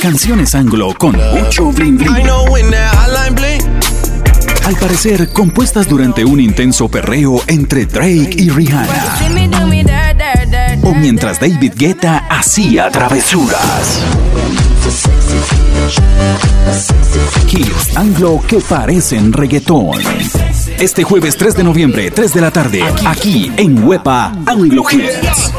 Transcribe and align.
Canciones 0.00 0.54
anglo 0.54 0.94
con 0.96 1.16
mucho 1.34 1.72
bling 1.72 1.98
bling. 1.98 2.28
Al 4.64 4.76
parecer, 4.76 5.28
compuestas 5.32 5.88
durante 5.88 6.24
un 6.24 6.38
intenso 6.38 6.88
perreo 6.88 7.42
entre 7.48 7.86
Drake 7.86 8.30
y 8.36 8.48
Rihanna. 8.50 9.18
O 10.84 10.94
mientras 10.94 11.40
David 11.40 11.72
Guetta 11.76 12.26
hacía 12.30 12.90
travesuras. 12.90 14.00
Hits 17.50 17.96
anglo 17.96 18.40
que 18.46 18.60
parecen 18.60 19.32
reggaetón. 19.32 19.98
Este 20.78 21.02
jueves 21.02 21.36
3 21.36 21.56
de 21.56 21.64
noviembre, 21.64 22.10
3 22.10 22.34
de 22.34 22.40
la 22.40 22.50
tarde, 22.52 22.84
aquí 23.04 23.50
en 23.56 23.82
Huepa 23.82 24.32
Anglo 24.46 24.84
Hits. 24.90 25.52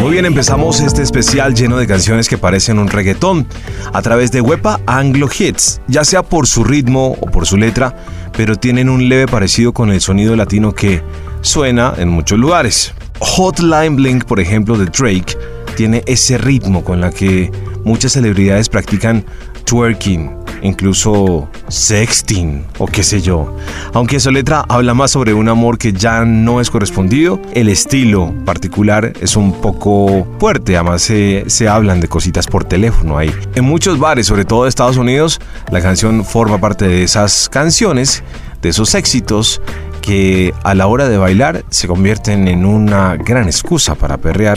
Muy 0.00 0.12
bien, 0.12 0.24
empezamos 0.24 0.80
este 0.80 1.02
especial 1.02 1.54
lleno 1.54 1.76
de 1.76 1.86
canciones 1.86 2.28
que 2.28 2.38
parecen 2.38 2.78
un 2.78 2.88
reggaetón 2.88 3.46
a 3.92 4.00
través 4.02 4.32
de 4.32 4.40
Wepa 4.40 4.80
Anglo 4.86 5.28
Hits, 5.36 5.80
ya 5.88 6.04
sea 6.04 6.22
por 6.22 6.46
su 6.46 6.64
ritmo 6.64 7.16
o 7.20 7.26
por 7.26 7.46
su 7.46 7.56
letra, 7.56 7.94
pero 8.36 8.56
tienen 8.56 8.88
un 8.88 9.08
leve 9.08 9.26
parecido 9.26 9.72
con 9.72 9.90
el 9.90 10.00
sonido 10.00 10.36
latino 10.36 10.74
que 10.74 11.02
suena 11.42 11.94
en 11.96 12.08
muchos 12.08 12.38
lugares. 12.38 12.94
Hotline 13.20 13.96
Blink, 13.96 14.24
por 14.24 14.40
ejemplo, 14.40 14.76
de 14.76 14.86
Drake, 14.86 15.36
tiene 15.76 16.02
ese 16.06 16.38
ritmo 16.38 16.82
con 16.82 17.00
la 17.00 17.10
que 17.10 17.50
muchas 17.84 18.12
celebridades 18.12 18.68
practican 18.68 19.24
twerking 19.66 20.46
incluso 20.62 21.48
sexting 21.68 22.64
o 22.78 22.86
qué 22.86 23.02
sé 23.02 23.20
yo. 23.20 23.54
Aunque 23.92 24.20
su 24.20 24.30
letra 24.30 24.64
habla 24.68 24.94
más 24.94 25.12
sobre 25.12 25.34
un 25.34 25.48
amor 25.48 25.78
que 25.78 25.92
ya 25.92 26.24
no 26.24 26.60
es 26.60 26.70
correspondido, 26.70 27.40
el 27.54 27.68
estilo 27.68 28.32
particular 28.44 29.12
es 29.20 29.36
un 29.36 29.60
poco 29.60 30.26
fuerte, 30.38 30.76
además 30.76 31.02
se, 31.02 31.44
se 31.48 31.68
hablan 31.68 32.00
de 32.00 32.08
cositas 32.08 32.46
por 32.46 32.64
teléfono 32.64 33.18
ahí. 33.18 33.32
En 33.54 33.64
muchos 33.64 33.98
bares, 33.98 34.26
sobre 34.26 34.44
todo 34.44 34.64
de 34.64 34.68
Estados 34.68 34.96
Unidos, 34.96 35.40
la 35.70 35.80
canción 35.80 36.24
forma 36.24 36.58
parte 36.58 36.86
de 36.86 37.02
esas 37.02 37.48
canciones, 37.48 38.22
de 38.62 38.70
esos 38.70 38.94
éxitos 38.94 39.60
que 40.02 40.54
a 40.62 40.74
la 40.74 40.86
hora 40.86 41.08
de 41.08 41.18
bailar 41.18 41.64
se 41.70 41.88
convierten 41.88 42.46
en 42.46 42.64
una 42.64 43.16
gran 43.16 43.46
excusa 43.46 43.96
para 43.96 44.18
perrear 44.18 44.56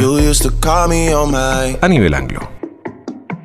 a 1.81 1.87
nivel 1.87 2.13
anglo. 2.13 2.58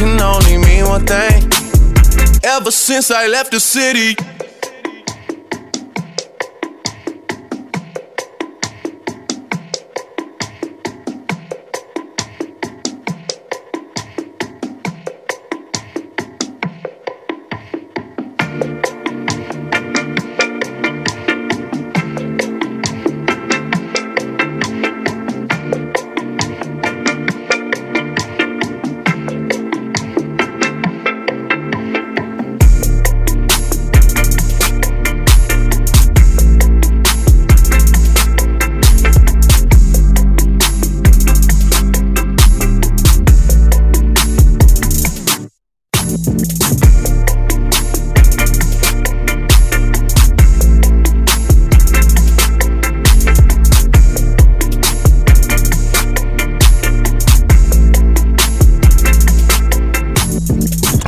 can 0.00 0.20
only 0.22 0.56
mean 0.56 0.84
one 0.88 1.04
thing. 1.04 1.42
Ever 2.42 2.70
since 2.70 3.10
I 3.10 3.26
left 3.26 3.52
the 3.52 3.60
city. 3.60 4.29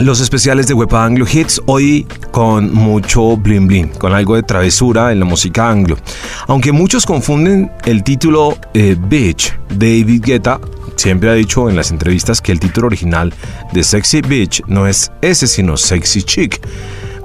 Los 0.02 0.18
especiales 0.18 0.66
de 0.66 0.74
Wepa 0.74 1.04
Anglo 1.04 1.24
Hits 1.32 1.62
hoy 1.66 2.08
con 2.32 2.74
mucho 2.74 3.36
bling 3.36 3.68
bling, 3.68 3.86
con 3.86 4.12
algo 4.12 4.34
de 4.34 4.42
travesura 4.42 5.12
en 5.12 5.20
la 5.20 5.24
música 5.24 5.70
anglo. 5.70 5.96
Aunque 6.48 6.72
muchos 6.72 7.06
confunden 7.06 7.70
el 7.84 8.02
título 8.02 8.58
eh, 8.74 8.96
Bitch, 8.98 9.56
David 9.68 10.24
Guetta 10.24 10.60
siempre 10.96 11.30
ha 11.30 11.34
dicho 11.34 11.70
en 11.70 11.76
las 11.76 11.92
entrevistas 11.92 12.40
que 12.40 12.50
el 12.50 12.58
título 12.58 12.88
original 12.88 13.32
de 13.72 13.84
Sexy 13.84 14.22
Bitch 14.22 14.64
no 14.66 14.88
es 14.88 15.12
ese, 15.20 15.46
sino 15.46 15.76
Sexy 15.76 16.24
Chick. 16.24 16.60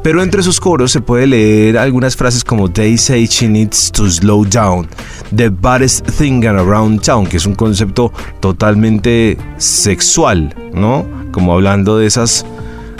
Pero 0.04 0.22
entre 0.22 0.44
sus 0.44 0.60
coros 0.60 0.92
se 0.92 1.02
puede 1.02 1.26
leer 1.26 1.80
algunas 1.80 2.16
frases 2.16 2.44
como 2.44 2.70
They 2.70 2.96
say 3.00 3.26
she 3.26 3.48
needs 3.50 3.92
to 3.92 4.08
slow 4.08 4.46
down, 4.46 4.88
the 5.36 5.50
baddest 5.50 6.06
thing 6.12 6.46
around 6.46 7.02
town, 7.02 7.26
que 7.26 7.38
es 7.38 7.48
un 7.48 7.56
concepto 7.56 8.14
totalmente 8.40 9.36
sexual, 9.58 10.54
¿no? 10.76 11.08
Como 11.32 11.54
hablando 11.54 11.98
de 11.98 12.06
esas 12.06 12.46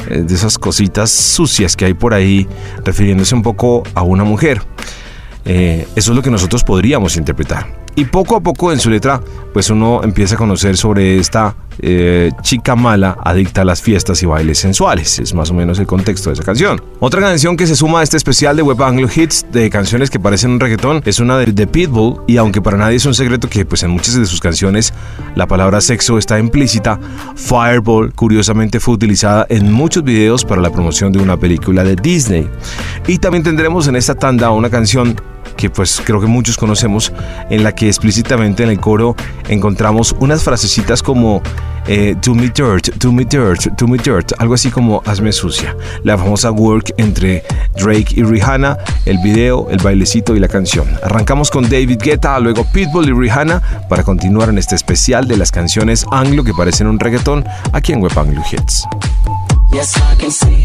de 0.10 0.34
esas 0.34 0.58
cositas 0.58 1.10
sucias 1.10 1.76
que 1.76 1.86
hay 1.86 1.94
por 1.94 2.14
ahí, 2.14 2.48
refiriéndose 2.84 3.36
un 3.36 3.42
poco 3.42 3.84
a 3.94 4.04
una 4.04 4.24
mujer. 4.24 4.62
Eh, 5.46 5.88
eso 5.96 6.12
es 6.12 6.16
lo 6.16 6.22
que 6.22 6.30
nosotros 6.30 6.64
podríamos 6.64 7.16
interpretar. 7.16 7.68
Y 7.96 8.06
poco 8.06 8.36
a 8.36 8.42
poco 8.42 8.72
en 8.72 8.80
su 8.80 8.90
letra, 8.90 9.22
pues 9.54 9.70
uno 9.70 10.02
empieza 10.04 10.36
a 10.36 10.38
conocer 10.38 10.78
sobre 10.78 11.18
esta 11.18 11.56
eh, 11.80 12.32
chica 12.42 12.76
mala 12.76 13.18
adicta 13.24 13.62
a 13.62 13.66
las 13.66 13.82
fiestas 13.82 14.22
y 14.24 14.26
bailes 14.26 14.60
sensuales. 14.60 15.20
Es 15.20 15.34
más 15.34 15.52
o 15.52 15.54
menos 15.54 15.80
el 15.80 15.88
contexto 15.88 16.30
de 16.30 16.36
esa 16.36 16.44
canción. 16.44 16.82
Otra 17.00 17.22
canción 17.22 17.58
que 17.58 17.68
se 17.68 17.76
suma 17.76 18.00
a 18.00 18.04
este 18.04 18.18
especial 18.18 18.56
de 18.56 18.62
Web 18.64 18.82
Anglo 18.82 19.08
Hits 19.14 19.46
de 19.52 19.70
canciones 19.70 20.10
que 20.10 20.20
parecen 20.20 20.52
un 20.52 20.60
reggaetón 20.60 21.02
es 21.06 21.20
una 21.20 21.38
de, 21.38 21.52
The 21.52 21.68
Pitbull. 21.68 22.22
Y 22.28 22.38
aunque 22.38 22.62
para 22.62 22.78
nadie 22.78 22.98
es 22.98 23.06
un 23.06 23.14
secreto 23.14 23.50
que 23.50 23.66
pues 23.66 23.84
en 23.84 23.92
muchas 23.92 24.16
de 24.16 24.26
sus 24.26 24.40
canciones 24.40 24.94
la 25.36 25.48
palabra 25.48 25.82
sexo 25.82 26.18
está 26.18 26.40
implícita, 26.40 27.00
Fireball 27.36 28.14
curiosamente 28.14 28.80
fue 28.80 28.96
utilizada 28.96 29.46
en 29.50 29.72
muchos 29.72 30.04
videos 30.04 30.46
para 30.46 30.62
la 30.62 30.70
promoción 30.70 31.12
de 31.12 31.20
una 31.20 31.38
película 31.38 31.84
de 31.84 31.96
Disney. 31.96 32.48
Y 33.08 33.18
también 33.18 33.44
tendremos 33.44 33.88
en 33.88 33.96
esta 33.96 34.16
tanda 34.16 34.52
una 34.52 34.70
canción 34.70 35.16
que 35.58 35.70
pues 35.70 36.02
creo 36.06 36.22
que 36.22 36.28
muchos 36.28 36.56
conocemos, 36.56 37.12
en 37.50 37.64
la 37.64 37.76
que 37.76 37.88
explícitamente 37.88 38.64
en 38.64 38.70
el 38.70 38.80
coro 38.80 39.16
encontramos 39.50 40.16
unas 40.20 40.44
frasecitas 40.44 41.04
como 41.04 41.42
eh, 41.88 42.16
Do 42.22 42.36
me 42.36 42.50
dirt, 42.50 42.96
do 42.98 43.12
me 43.12 43.24
dirt, 43.24 43.66
do 43.78 43.88
me 43.88 43.98
dirt, 43.98 44.34
algo 44.40 44.54
así 44.54 44.70
como 44.70 45.02
hazme 45.06 45.32
sucia. 45.32 45.76
La 46.04 46.18
famosa 46.18 46.52
work 46.52 46.94
entre 46.98 47.44
Drake 47.76 48.08
y 48.16 48.24
Rihanna, 48.24 48.78
el 49.06 49.18
video, 49.20 49.68
el 49.70 49.80
bailecito 49.80 50.36
y 50.36 50.40
la 50.40 50.50
canción. 50.50 50.88
Arrancamos 51.02 51.50
con 51.50 51.64
David 51.64 52.00
Guetta, 52.02 52.40
luego 52.40 52.66
Pitbull 52.74 53.10
y 53.10 53.14
Rihanna 53.14 53.62
para 53.90 54.04
continuar 54.04 54.50
en 54.50 54.58
este 54.58 54.76
especial 54.76 55.28
de 55.28 55.38
las 55.38 55.52
canciones 55.52 56.06
anglo 56.12 56.44
que 56.44 56.54
parecen 56.54 56.88
un 56.88 57.00
reggaetón 57.00 57.46
aquí 57.72 57.94
en 57.94 58.02
Web 58.02 58.20
Anglo 58.20 58.42
Hits. 58.52 58.86
Yes, 59.72 59.96
I 59.98 60.16
can 60.18 60.32
see 60.32 60.58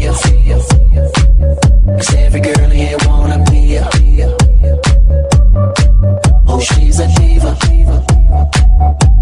she's 6.63 6.99
a 6.99 7.07
diva. 7.07 7.57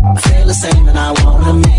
I 0.03 0.21
feel 0.21 0.45
the 0.45 0.53
same 0.53 0.87
and 0.87 0.97
I 0.97 1.11
wanna 1.23 1.53
meet 1.53 1.70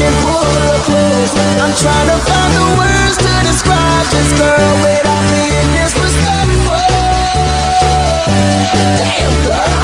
can. 0.00 1.60
I'm 1.60 1.74
trying 1.76 2.08
to 2.08 2.18
find 2.24 2.52
the 2.56 2.64
words 2.80 3.16
to 3.20 3.32
describe 3.44 4.06
this 4.08 4.30
girl 4.38 4.72
without 4.80 5.22
being 5.28 5.70
disrespectful. 5.76 6.88
Damn 9.00 9.36
girl, 9.44 9.80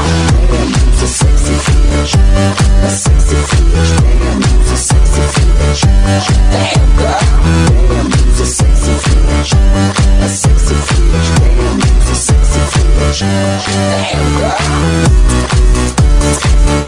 a 0.96 1.06
sexy 1.06 1.56
bitch, 1.92 2.16
a 2.16 2.90
sexy. 2.90 3.36
Damn, 4.16 4.40
a 4.42 4.76
sexy 4.76 5.16
bitch. 5.60 6.30
Damn 6.52 6.90
girl, 6.96 7.20
a 8.40 8.46
sexy 8.46 8.86
a 10.20 10.28
sexy. 10.28 10.76
Damn, 13.18 13.66
Yes, 16.26 16.85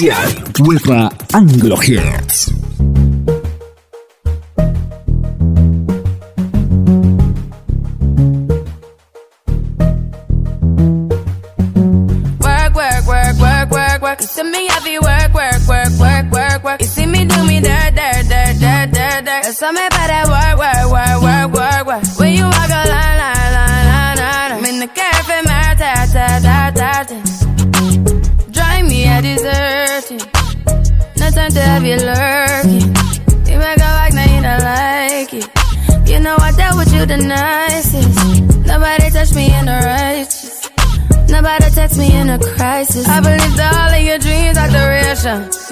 oficial 0.00 0.42
UEFA 0.60 1.10
Anglo 1.34 1.76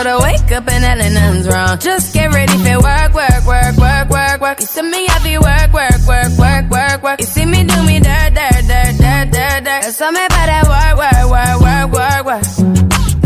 But 0.00 0.06
I 0.06 0.16
wake 0.16 0.50
up 0.52 0.66
and 0.66 0.82
hell 0.82 0.96
nothing's 0.96 1.46
wrong. 1.46 1.78
Just 1.78 2.14
get 2.14 2.32
ready 2.32 2.56
for 2.56 2.80
work, 2.80 3.12
work, 3.12 3.44
work, 3.44 3.76
work, 3.76 4.08
work, 4.08 4.40
work. 4.40 4.60
You 4.60 4.64
see 4.64 4.80
me 4.80 5.06
heavy 5.06 5.36
work, 5.36 5.70
work, 5.74 6.00
work, 6.08 6.32
work, 6.38 6.70
work, 6.70 7.02
work. 7.02 7.20
You 7.20 7.26
see 7.26 7.44
me 7.44 7.64
do 7.64 7.82
me 7.84 8.00
dirt, 8.00 8.32
dirt, 8.32 8.64
dirt, 8.64 8.96
dirt, 8.96 9.28
dirt, 9.28 9.60
dirt. 9.60 9.82
There's 9.84 9.96
something 9.98 10.24
about 10.24 10.46
that 10.48 10.64
work, 10.72 10.96
work, 11.04 11.24
work, 11.36 11.60
work, 11.60 11.88
work, 11.92 12.22
work. 12.32 12.44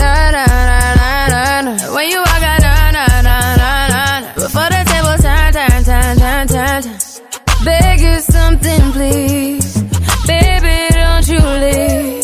Na 0.03 0.35
na 0.35 0.45
na 0.51 0.81
na 0.99 1.11
na 1.31 1.61
na. 1.63 1.95
When 1.95 2.11
you 2.11 2.19
walk 2.19 2.43
out, 2.43 2.61
na 2.67 2.91
na 2.91 3.07
na 3.23 3.37
na 3.55 3.71
na 3.95 4.03
na. 4.27 4.35
Before 4.35 4.69
the 4.75 4.83
table 4.91 5.17
turn, 5.23 5.53
turn, 5.55 5.79
turn, 5.87 6.19
turn, 6.19 6.49
turn, 6.49 6.83
turn. 6.83 7.65
Beg 7.65 8.01
you 8.01 8.19
something, 8.19 8.83
please. 8.91 9.79
Baby, 10.27 10.77
don't 10.91 11.29
you 11.29 11.39
leave. 11.39 12.24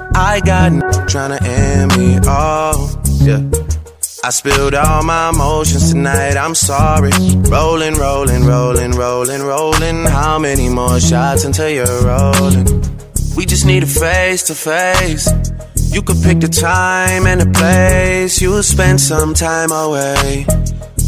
I 0.13 0.41
got 0.45 0.71
n- 0.71 0.81
trying 1.07 1.37
to 1.37 1.43
end 1.43 1.97
me. 1.97 2.19
Oh, 2.25 3.01
yeah. 3.21 3.41
I 4.23 4.29
spilled 4.29 4.75
all 4.75 5.03
my 5.03 5.29
emotions 5.29 5.91
tonight, 5.91 6.37
I'm 6.37 6.53
sorry. 6.53 7.11
Rolling, 7.49 7.95
rolling, 7.95 8.45
rolling, 8.45 8.91
rolling, 8.91 9.41
rolling. 9.41 10.05
How 10.05 10.37
many 10.37 10.69
more 10.69 10.99
shots 10.99 11.43
until 11.43 11.69
you're 11.69 12.03
rolling? 12.03 12.65
We 13.35 13.45
just 13.45 13.65
need 13.65 13.83
a 13.83 13.87
face 13.87 14.43
to 14.43 14.53
face. 14.55 15.27
You 15.91 16.01
could 16.03 16.21
pick 16.21 16.39
the 16.39 16.47
time 16.47 17.25
and 17.25 17.41
the 17.41 17.49
place. 17.57 18.39
You'll 18.41 18.63
spend 18.63 19.01
some 19.01 19.33
time 19.33 19.71
away. 19.71 20.45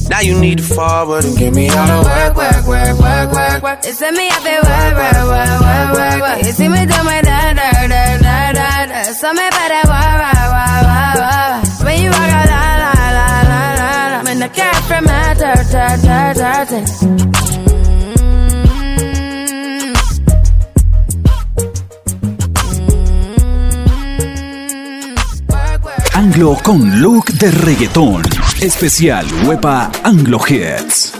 Now 0.10 0.20
you 0.22 0.40
need 0.40 0.58
to 0.60 0.64
forward 0.64 1.26
and 1.26 1.38
give 1.38 1.54
me 1.56 1.70
all 1.70 1.88
the 1.88 2.00
work, 2.04 2.36
work, 2.36 2.68
work, 2.68 3.00
work, 3.00 3.32
work, 3.32 3.64
work. 3.64 3.80
It's 3.84 4.02
me, 4.02 4.28
I 4.30 4.40
feel 4.46 4.62
work, 4.62 4.94
work, 5.00 5.16
work, 5.34 5.62
work, 5.64 5.90
work, 5.98 6.20
work. 6.22 6.46
You 6.46 6.52
see 6.52 6.68
me 6.68 6.86
do 6.86 7.00
my 7.04 7.22
da, 7.22 7.54
da, 7.54 7.72
da, 7.88 8.18
da, 8.18 8.52
da, 8.52 8.86
da. 8.86 9.04
Something 9.14 9.48
about 9.48 9.70
that 9.74 9.86
work, 9.88 10.20
work, 10.22 10.38
work, 10.54 10.84
work, 10.92 11.16
work. 11.24 11.86
When 11.86 11.96
you 12.04 12.10
walk 12.12 12.30
out, 12.30 12.48
la, 12.52 12.64
la, 12.84 12.92
la, 13.18 13.28
la, 13.50 13.60
la, 13.80 13.92
la. 14.14 14.20
When 14.24 14.40
the 14.40 14.50
cat 14.50 14.76
from 14.88 15.04
my 15.06 15.34
ta. 15.40 15.54
Mm. 17.04 17.24
Mm. 24.24 24.74
Work, 25.50 25.82
work. 25.86 26.16
Anglo 26.16 26.58
con 26.62 27.00
look 27.02 27.32
de 27.32 27.52
reggaetón. 27.52 28.22
Especial 28.64 29.26
Wepa 29.44 29.94
Anglo 30.06 30.38
Hits. 30.38 31.12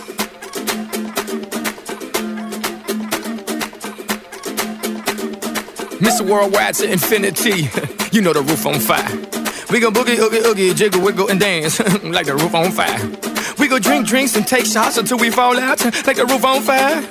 Mr. 6.00 6.22
Worldwide 6.26 6.76
to 6.76 6.90
infinity. 6.90 7.68
you 8.14 8.22
know 8.22 8.32
the 8.32 8.42
roof 8.42 8.66
on 8.66 8.80
fire. 8.80 9.04
We 9.70 9.82
gon' 9.82 9.94
boogie, 9.94 10.18
oogie, 10.18 10.38
oogie, 10.38 10.74
jiggle, 10.74 11.02
wiggle, 11.02 11.28
and 11.28 11.38
dance 11.38 11.80
like 12.04 12.28
the 12.28 12.36
roof 12.36 12.56
on 12.56 12.72
fire. 12.72 12.98
We 13.60 13.68
go 13.68 13.78
drink 13.78 14.08
drinks 14.08 14.38
and 14.38 14.48
take 14.48 14.66
shots 14.66 14.98
until 14.98 15.18
we 15.18 15.30
fall 15.30 15.60
out 15.60 15.84
like 16.08 16.16
the 16.16 16.26
roof 16.26 16.46
on 16.46 16.62
fire. 16.62 17.02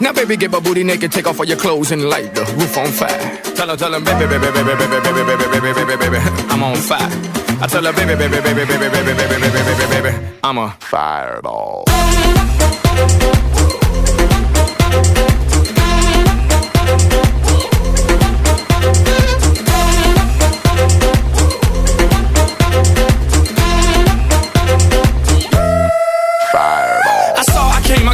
Now, 0.00 0.14
baby, 0.14 0.38
get 0.38 0.50
my 0.50 0.60
booty 0.60 0.82
naked, 0.82 1.12
take 1.12 1.26
off 1.26 1.38
all 1.38 1.44
your 1.44 1.58
clothes 1.58 1.92
and 1.92 2.08
light 2.08 2.34
the 2.34 2.40
roof 2.56 2.78
on 2.78 2.90
fire. 2.90 3.36
Tell 3.54 3.68
her, 3.68 3.76
tell 3.76 3.92
her, 3.92 4.00
baby, 4.00 4.24
baby, 4.26 4.50
baby, 4.50 4.64
baby, 4.64 4.86
baby, 4.88 5.12
baby, 5.12 5.44
baby, 5.44 5.60
baby, 5.60 5.84
baby, 5.84 6.08
baby, 6.08 6.16
I'm 6.48 6.62
on 6.62 6.76
fire. 6.76 7.43
I 7.60 7.66
tell 7.66 7.84
her, 7.84 7.92
baby, 7.92 8.14
baby, 8.14 8.40
baby, 8.40 8.64
baby, 8.64 8.88
baby, 8.88 8.88
baby, 8.90 9.14
baby, 9.14 9.50
baby, 9.50 9.74
baby, 9.78 10.10
baby, 10.10 10.38
I'm 10.42 10.58
a 10.58 10.76
fireball. 10.80 11.84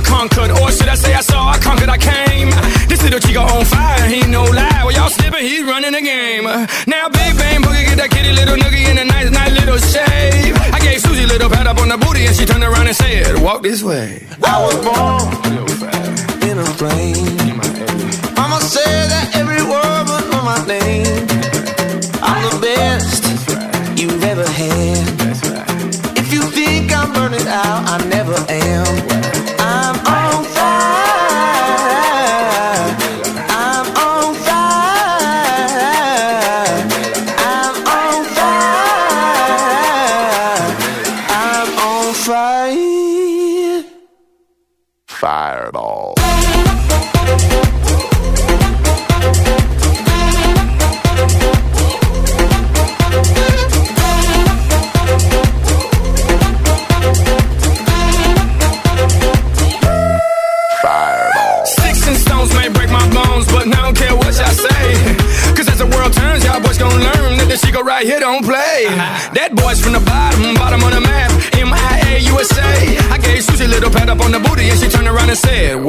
Conquered, 0.03 0.51
or 0.61 0.71
should 0.71 0.89
I 0.89 0.95
say 0.97 1.15
I 1.15 1.21
saw, 1.21 1.49
I 1.49 1.59
conquered, 1.59 1.89
I 1.89 1.97
came. 1.97 2.51
This 2.89 3.03
little 3.03 3.21
chico 3.21 3.41
on 3.41 3.65
fire, 3.65 4.07
he 4.07 4.27
no 4.27 4.45
lie. 4.45 4.83
Well, 4.85 4.93
y'all 4.93 5.09
slipping, 5.09 5.45
he's 5.45 5.65
running 5.65 5.93
the 5.93 6.01
game. 6.01 6.45
Now, 6.87 7.09
big 7.09 7.37
bang 7.39 7.63
boogie, 7.63 7.87
get 7.87 7.97
that 7.97 8.11
kitty 8.11 8.33
little 8.33 8.57
noogie 8.57 8.89
in 8.89 8.97
nice 8.97 9.10
little 9.71 9.89
shave. 9.89 10.57
I 10.75 10.79
gave 10.81 11.01
Susie 11.01 11.25
a 11.25 11.27
little 11.27 11.49
pat 11.49 11.67
up 11.67 11.79
on 11.79 11.89
the 11.89 11.99
booty, 11.99 12.27
and 12.27 12.35
she 12.35 12.45
turned 12.45 12.65
around 12.65 12.87
and 12.87 12.97
said, 12.97 13.41
"Walk 13.41 13.63
this 13.63 13.83
way." 13.83 14.27
I 14.45 14.57
was 14.65 14.77
born 14.87 15.31
in 16.49 16.59
a 16.59 16.69
plane. 16.81 17.37
Mama 18.35 18.61
said 18.61 19.05
that 19.15 19.27
every 19.35 19.63
word 19.63 20.05
was 20.13 20.27
my 20.49 20.59
name. 20.67 21.27
I'm 22.23 22.43
the 22.51 22.59
best 22.61 23.23
you've 24.01 24.25
ever 24.25 24.49
had. 24.49 25.05
If 26.19 26.33
you 26.33 26.43
think 26.43 26.93
I'm 26.93 27.13
burning 27.13 27.47
out, 27.47 27.81
I 27.95 27.97
never 28.09 28.37
am. 28.49 29.10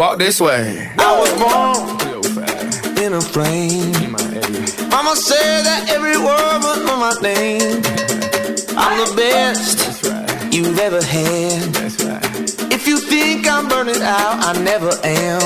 Walk 0.02 0.18
this 0.18 0.42
way. 0.42 0.92
I 0.98 1.20
was 1.20 1.32
born 1.38 2.98
in 2.98 3.14
a 3.14 3.22
flame. 3.22 3.92
Mama 4.90 5.16
said 5.16 5.62
that 5.62 5.90
every 5.90 6.18
word 6.18 6.58
was 6.66 6.90
on 6.90 7.00
my 7.00 7.14
name. 7.22 7.84
I'm 8.76 8.98
the 8.98 9.14
best 9.16 10.04
right. 10.06 10.52
you've 10.52 10.80
ever 10.80 11.04
had. 11.04 11.78
Right. 12.02 12.74
If 12.74 12.88
you 12.88 12.98
think 12.98 13.48
I'm 13.48 13.68
burning 13.68 14.02
out, 14.02 14.44
I 14.44 14.60
never 14.64 14.90
am. 15.04 15.41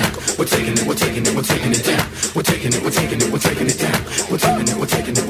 down. 0.00 0.12
We're 0.38 0.44
taking 0.44 0.72
it, 0.72 0.86
we're 0.86 0.94
taking 0.94 1.26
it, 1.26 1.34
we're 1.34 1.42
taking 1.42 1.72
it 1.72 1.84
down. 1.84 2.06
We're 2.34 2.42
taking 2.42 2.72
it, 2.72 2.82
we're 2.82 2.90
taking 2.90 3.20
it, 3.20 3.30
we're 3.32 3.38
taking 3.38 3.68
it 3.68 3.78
down. 3.78 4.00
We're 4.30 4.38
taking 4.38 4.68
it, 4.68 4.76
we're 4.76 4.86
taking 4.86 5.16
it. 5.16 5.29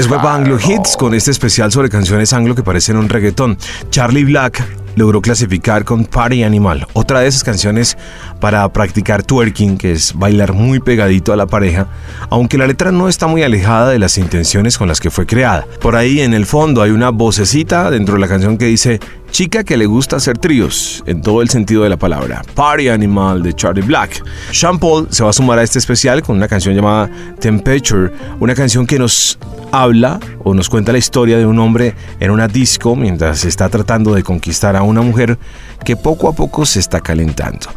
Es 0.00 0.08
Web 0.08 0.26
Anglo 0.26 0.56
Hits 0.58 0.96
con 0.96 1.12
este 1.12 1.30
especial 1.30 1.70
sobre 1.70 1.90
canciones 1.90 2.32
anglo 2.32 2.54
que 2.54 2.62
parecen 2.62 2.96
un 2.96 3.10
reggaetón. 3.10 3.58
Charlie 3.90 4.24
Black 4.24 4.66
logró 4.96 5.20
clasificar 5.20 5.84
con 5.84 6.06
Party 6.06 6.42
Animal, 6.42 6.86
otra 6.94 7.20
de 7.20 7.28
esas 7.28 7.44
canciones 7.44 7.98
para 8.40 8.66
practicar 8.72 9.22
twerking, 9.22 9.76
que 9.76 9.92
es 9.92 10.14
bailar 10.14 10.54
muy 10.54 10.80
pegadito 10.80 11.34
a 11.34 11.36
la 11.36 11.46
pareja, 11.46 11.86
aunque 12.30 12.56
la 12.56 12.66
letra 12.66 12.92
no 12.92 13.10
está 13.10 13.26
muy 13.26 13.42
alejada 13.42 13.90
de 13.90 13.98
las 13.98 14.16
intenciones 14.16 14.78
con 14.78 14.88
las 14.88 15.00
que 15.00 15.10
fue 15.10 15.26
creada. 15.26 15.66
Por 15.82 15.96
ahí 15.96 16.22
en 16.22 16.32
el 16.32 16.46
fondo 16.46 16.80
hay 16.80 16.92
una 16.92 17.10
vocecita 17.10 17.90
dentro 17.90 18.14
de 18.14 18.20
la 18.20 18.28
canción 18.28 18.56
que 18.56 18.64
dice 18.64 19.00
chica 19.30 19.64
que 19.64 19.76
le 19.76 19.86
gusta 19.86 20.16
hacer 20.16 20.38
tríos, 20.38 21.02
en 21.06 21.22
todo 21.22 21.42
el 21.42 21.48
sentido 21.48 21.82
de 21.82 21.88
la 21.88 21.96
palabra. 21.96 22.42
Party 22.54 22.88
Animal 22.88 23.42
de 23.42 23.54
Charlie 23.54 23.82
Black. 23.82 24.22
Sean 24.52 24.78
Paul 24.78 25.08
se 25.10 25.22
va 25.22 25.30
a 25.30 25.32
sumar 25.32 25.58
a 25.58 25.62
este 25.62 25.78
especial 25.78 26.22
con 26.22 26.36
una 26.36 26.48
canción 26.48 26.74
llamada 26.74 27.10
Temperature, 27.38 28.12
una 28.40 28.54
canción 28.54 28.86
que 28.86 28.98
nos 28.98 29.38
habla 29.72 30.18
o 30.42 30.54
nos 30.54 30.68
cuenta 30.68 30.92
la 30.92 30.98
historia 30.98 31.38
de 31.38 31.46
un 31.46 31.58
hombre 31.58 31.94
en 32.18 32.30
una 32.30 32.48
disco 32.48 32.96
mientras 32.96 33.44
está 33.44 33.68
tratando 33.68 34.14
de 34.14 34.22
conquistar 34.22 34.76
a 34.76 34.82
una 34.82 35.02
mujer 35.02 35.38
que 35.84 35.96
poco 35.96 36.28
a 36.28 36.32
poco 36.32 36.66
se 36.66 36.80
está 36.80 37.00
calentando. 37.00 37.68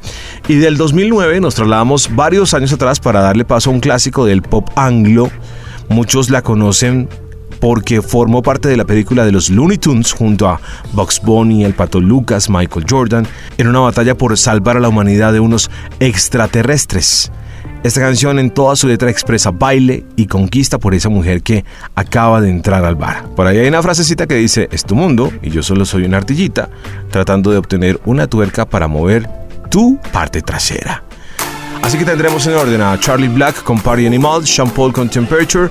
Y 0.47 0.55
del 0.55 0.77
2009 0.77 1.39
nos 1.39 1.55
trasladamos 1.55 2.13
varios 2.15 2.53
años 2.53 2.73
atrás 2.73 2.99
para 2.99 3.21
darle 3.21 3.45
paso 3.45 3.69
a 3.69 3.73
un 3.73 3.79
clásico 3.79 4.25
del 4.25 4.41
pop 4.41 4.69
anglo. 4.75 5.29
Muchos 5.89 6.29
la 6.29 6.41
conocen 6.41 7.07
porque 7.63 8.01
formó 8.01 8.41
parte 8.41 8.67
de 8.67 8.75
la 8.75 8.83
película 8.83 9.23
de 9.23 9.31
los 9.31 9.49
Looney 9.49 9.77
Tunes 9.77 10.11
junto 10.11 10.49
a 10.49 10.59
Bugs 10.91 11.21
Bunny, 11.21 11.63
el 11.63 11.73
Pato 11.73 12.01
Lucas, 12.01 12.49
Michael 12.49 12.85
Jordan, 12.89 13.25
en 13.57 13.67
una 13.69 13.79
batalla 13.79 14.17
por 14.17 14.37
salvar 14.37 14.75
a 14.75 14.81
la 14.81 14.89
humanidad 14.89 15.31
de 15.31 15.39
unos 15.39 15.71
extraterrestres. 16.01 17.31
Esta 17.81 18.01
canción 18.01 18.37
en 18.37 18.51
toda 18.51 18.75
su 18.75 18.89
letra 18.89 19.09
expresa 19.09 19.51
baile 19.51 20.03
y 20.17 20.25
conquista 20.25 20.77
por 20.77 20.93
esa 20.93 21.07
mujer 21.07 21.41
que 21.41 21.63
acaba 21.95 22.41
de 22.41 22.49
entrar 22.49 22.83
al 22.83 22.95
bar. 22.95 23.29
Por 23.33 23.47
ahí 23.47 23.59
hay 23.59 23.69
una 23.69 23.81
frasecita 23.81 24.27
que 24.27 24.35
dice, 24.35 24.67
es 24.69 24.83
tu 24.83 24.95
mundo 24.95 25.31
y 25.41 25.49
yo 25.49 25.63
solo 25.63 25.85
soy 25.85 26.03
una 26.03 26.17
artillita 26.17 26.67
tratando 27.11 27.49
de 27.49 27.59
obtener 27.59 27.97
una 28.03 28.27
tuerca 28.27 28.65
para 28.65 28.89
mover 28.89 29.29
tu 29.69 29.97
parte 30.11 30.41
trasera. 30.41 31.05
Así 31.81 31.97
que 31.97 32.03
tendremos 32.03 32.45
en 32.47 32.55
orden 32.55 32.81
a 32.81 32.99
Charlie 32.99 33.29
Black 33.29 33.63
con 33.63 33.79
Party 33.79 34.05
Animal, 34.05 34.45
Sean 34.45 34.69
Paul 34.69 34.91
con 34.91 35.09
Temperature 35.09 35.69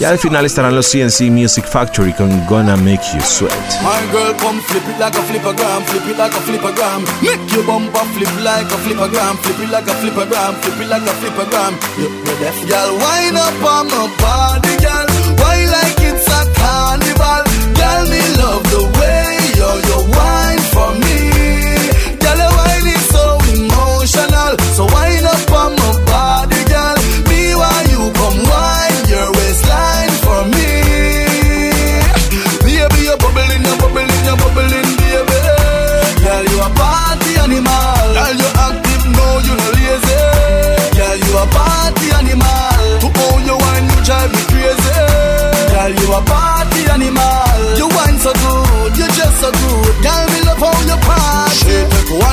y 0.00 0.04
al 0.04 0.18
final 0.18 0.44
estarán 0.44 0.74
los 0.74 0.86
C+C 0.86 1.30
Music 1.30 1.64
Factory 1.66 2.12
con 2.12 2.46
Gonna 2.46 2.76
Make 2.76 3.02
You 3.14 3.20
Sweat. 3.20 3.52
My 3.82 4.00
girl 4.12 4.34
come 4.38 4.60
flip 4.62 4.82
it 4.88 4.98
like 4.98 5.16
a 5.16 5.22
flippergram, 5.22 5.82
flip 5.84 6.06
it 6.08 6.18
like 6.18 6.34
a 6.34 6.40
flippergram. 6.40 7.04
Make 7.22 7.54
your 7.54 7.64
bumper 7.66 8.04
flip 8.14 8.28
like 8.42 8.66
a 8.66 8.78
flippergram, 8.84 9.36
flip 9.38 9.60
it 9.60 9.70
like 9.70 9.88
a 9.88 9.94
flippergram, 10.00 10.54
flip 10.62 10.80
it 10.80 10.88
like 10.88 11.02
a 11.02 11.14
flippergram. 11.20 11.72
You 11.98 12.08
deaf, 12.40 12.58
girl, 12.68 12.98
wind 12.98 13.36
up 13.36 13.62
on 13.62 13.86
my 13.88 14.08
body, 14.18 14.76
girl. 14.82 15.06
Why 15.38 15.64
like 15.66 16.00
it's 16.00 16.26
a 16.28 16.42
carnival? 16.58 17.42
Girl, 17.78 18.04
me 18.10 18.22
love 18.40 18.62
the 18.74 18.82
way 18.98 19.38
you're 19.56 19.80
you 19.86 20.00
wine 20.10 20.41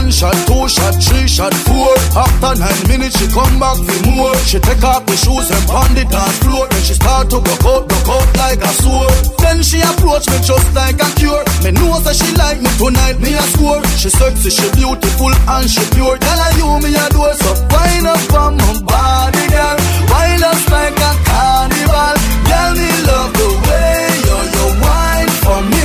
one 0.10 0.18
shot, 0.18 0.38
two 0.48 0.68
shot, 0.68 0.96
three 0.98 1.28
shot, 1.28 1.54
four. 1.70 1.94
After 2.18 2.58
nine 2.58 2.82
minutes, 2.90 3.20
she 3.20 3.28
come 3.30 3.60
back 3.60 3.78
for 3.78 4.10
more. 4.10 4.36
She 4.50 4.60
take 4.60 4.82
off 4.84 5.06
the 5.06 5.16
shoes 5.16 5.50
and 5.54 5.64
pound 5.70 5.98
it 5.98 6.10
dance 6.10 6.38
floor. 6.42 6.66
Then 6.70 6.82
she 6.82 6.94
start 6.94 7.30
to 7.30 7.38
go 7.38 7.54
out, 7.70 7.86
go 7.86 8.18
out 8.18 8.30
like 8.38 8.62
a 8.62 8.72
sword. 8.82 9.14
Then 9.38 9.62
she 9.62 9.82
approach 9.82 10.26
me 10.34 10.38
just 10.42 10.74
like 10.74 10.98
a 10.98 11.10
cure. 11.14 11.46
Me 11.62 11.72
know 11.78 12.02
that 12.02 12.16
she 12.18 12.30
like 12.42 12.58
me 12.58 12.70
tonight, 12.82 13.22
me 13.22 13.38
a 13.38 13.44
score. 13.54 13.82
She 14.02 14.10
sexy, 14.10 14.50
she 14.50 14.68
beautiful 14.74 15.30
and 15.30 15.70
she 15.70 15.84
pure. 15.94 16.18
Tell 16.18 16.40
her 16.42 16.52
you 16.58 16.70
me 16.82 16.90
a 16.98 17.06
do 17.14 17.22
so 17.46 17.52
wind 17.70 18.10
up 18.10 18.34
on 18.34 18.58
my 18.58 18.82
body, 18.82 19.46
girl. 19.54 19.78
Wind 20.10 20.42
us 20.42 20.64
like 20.74 20.98
a 20.98 21.12
carnival. 21.30 22.18
Girl, 22.50 22.72
me 22.74 22.90
love 23.06 23.32
the 23.38 23.50
way 23.62 24.10
you 24.26 24.38
you 24.58 24.66
wine 24.82 25.34
for 25.46 25.62
me. 25.70 25.79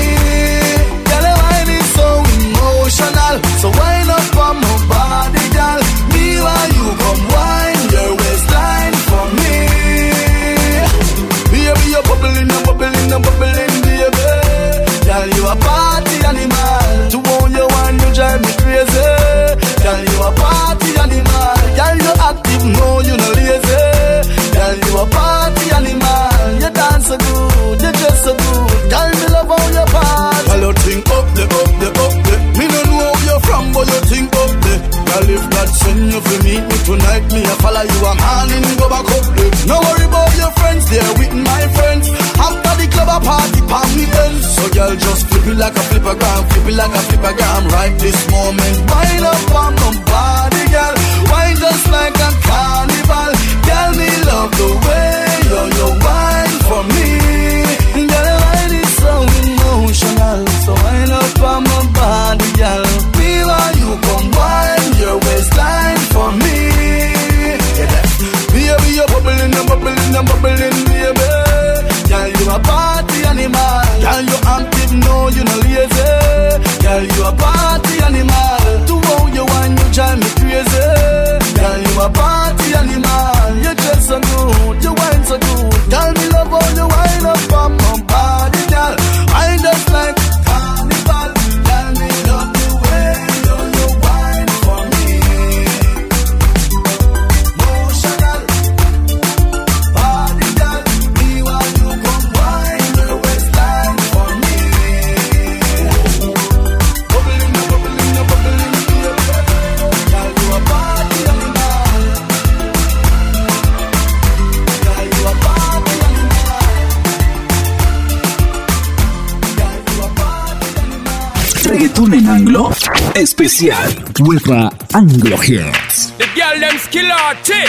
Especial. 123.45 123.93
Wepa 124.25 124.73
uh, 124.73 124.97
Anglo 124.97 125.37
Hits. 125.37 126.13
The 126.17 126.25
girl 126.33 126.59
them 126.59 126.79
skill 126.79 127.13
arty. 127.13 127.69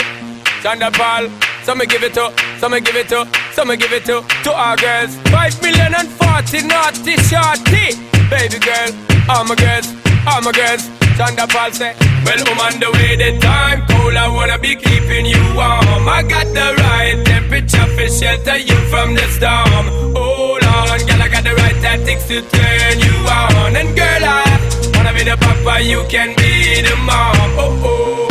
Thunderball. 0.64 1.28
Some 1.64 1.78
me 1.78 1.86
give 1.86 2.02
it 2.02 2.14
to, 2.14 2.32
some 2.58 2.72
me 2.72 2.80
give 2.80 2.96
it 2.96 3.08
to, 3.08 3.28
some 3.52 3.68
me 3.68 3.76
give 3.76 3.92
it 3.92 4.06
to, 4.06 4.24
to 4.44 4.52
our 4.54 4.76
girls. 4.76 5.16
Five 5.28 5.60
million 5.60 5.92
and 5.92 6.08
forty 6.08 6.62
naughty 6.64 7.20
shorty. 7.28 7.92
Baby 8.32 8.56
girl, 8.64 8.88
all 9.28 9.44
my 9.44 9.54
girls, 9.54 9.92
all 10.24 10.40
my 10.40 10.52
girls. 10.52 10.88
Sean 11.18 11.34
da 11.36 11.46
Paul 11.46 11.72
say, 11.72 11.92
well, 12.24 12.40
I'm 12.40 12.60
on 12.60 12.80
the 12.80 12.90
way, 12.92 13.16
the 13.16 13.38
time 13.40 13.84
cold, 13.88 14.16
I 14.16 14.28
wanna 14.28 14.58
be 14.58 14.76
keeping 14.76 15.26
you 15.26 15.42
warm. 15.52 16.08
I 16.08 16.22
got 16.22 16.46
the 16.56 16.72
right 16.80 17.20
temperature 17.26 17.86
for 17.92 18.08
shelter 18.08 18.56
you 18.56 18.76
from 18.88 19.14
the 19.14 19.26
storm. 19.28 20.14
Hold 20.16 20.64
on, 20.64 20.98
girl, 21.04 21.20
I 21.20 21.28
got 21.28 21.44
the 21.44 21.54
right 21.54 21.76
tactics 21.82 22.28
to 22.28 22.40
turn 22.40 22.98
you 23.00 23.16
on. 23.28 23.76
And 23.76 23.96
girl, 23.96 24.24
I 24.24 24.65
be 25.16 25.24
the 25.24 25.36
papa, 25.40 25.80
you 25.80 26.04
can 26.12 26.36
be 26.36 26.84
the 26.84 26.94
mom. 27.08 27.56
Oh, 27.56 27.80
oh. 27.88 28.26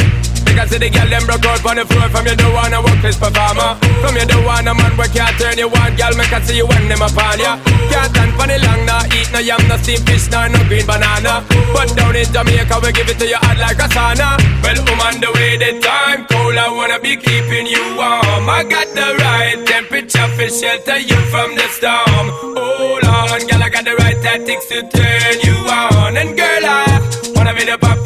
Because 0.45 0.69
see 0.69 0.77
the 0.77 0.89
girl 0.89 1.09
them 1.09 1.25
broke 1.25 1.43
out 1.43 1.65
on 1.65 1.75
the 1.75 1.85
floor. 1.89 2.07
From 2.13 2.25
you 2.29 2.37
don't 2.37 2.53
wanna 2.53 2.79
work 2.79 3.01
this 3.01 3.17
performer. 3.17 3.75
From 3.99 4.15
you 4.15 4.23
don't 4.23 4.45
want 4.45 4.69
a 4.69 4.73
man 4.73 4.93
where 4.95 5.11
can't 5.11 5.35
turn 5.35 5.57
you 5.57 5.67
on. 5.67 5.97
Girl, 5.99 6.15
make 6.15 6.31
I 6.31 6.39
see 6.45 6.55
you 6.55 6.67
when 6.69 6.87
them 6.87 7.01
upon 7.01 7.43
ya. 7.43 7.59
Can't 7.91 8.07
stand 8.13 8.31
for 8.37 8.47
the 8.47 8.57
long, 8.63 8.85
nah 8.87 9.03
Eat 9.11 9.27
no 9.33 9.39
yam, 9.43 9.59
no 9.67 9.75
steamed 9.81 10.07
fish, 10.07 10.31
nah, 10.31 10.47
no 10.47 10.61
green 10.69 10.85
banana. 10.87 11.43
But 11.75 11.91
down 11.97 12.15
in 12.15 12.29
Jamaica, 12.31 12.79
we 12.79 12.89
give 12.95 13.09
it 13.09 13.19
to 13.19 13.27
you 13.27 13.35
hot 13.35 13.59
like 13.59 13.83
a 13.83 13.87
sauna. 13.91 14.39
Well, 14.63 14.79
I'm 14.79 15.19
the 15.19 15.29
way, 15.35 15.57
the 15.59 15.75
time 15.83 16.23
cold 16.31 16.55
I 16.55 16.71
wanna 16.71 17.03
be 17.03 17.17
keeping 17.17 17.67
you 17.67 17.83
warm. 17.99 18.47
I 18.47 18.63
got 18.63 18.87
the 18.95 19.07
right 19.19 19.59
temperature 19.67 20.29
for 20.39 20.47
shelter 20.47 20.99
you 21.03 21.19
from 21.33 21.51
the 21.59 21.67
storm. 21.67 22.31
Hold 22.55 23.03
on, 23.03 23.43
girl, 23.43 23.59
I 23.59 23.69
got 23.69 23.83
the 23.83 23.95
right 23.99 24.19
tactics 24.23 24.71
to 24.71 24.87
turn 24.87 25.35
you 25.43 25.57
on. 25.67 26.15
And 26.15 26.31
girl, 26.31 26.45
wanna 26.45 26.54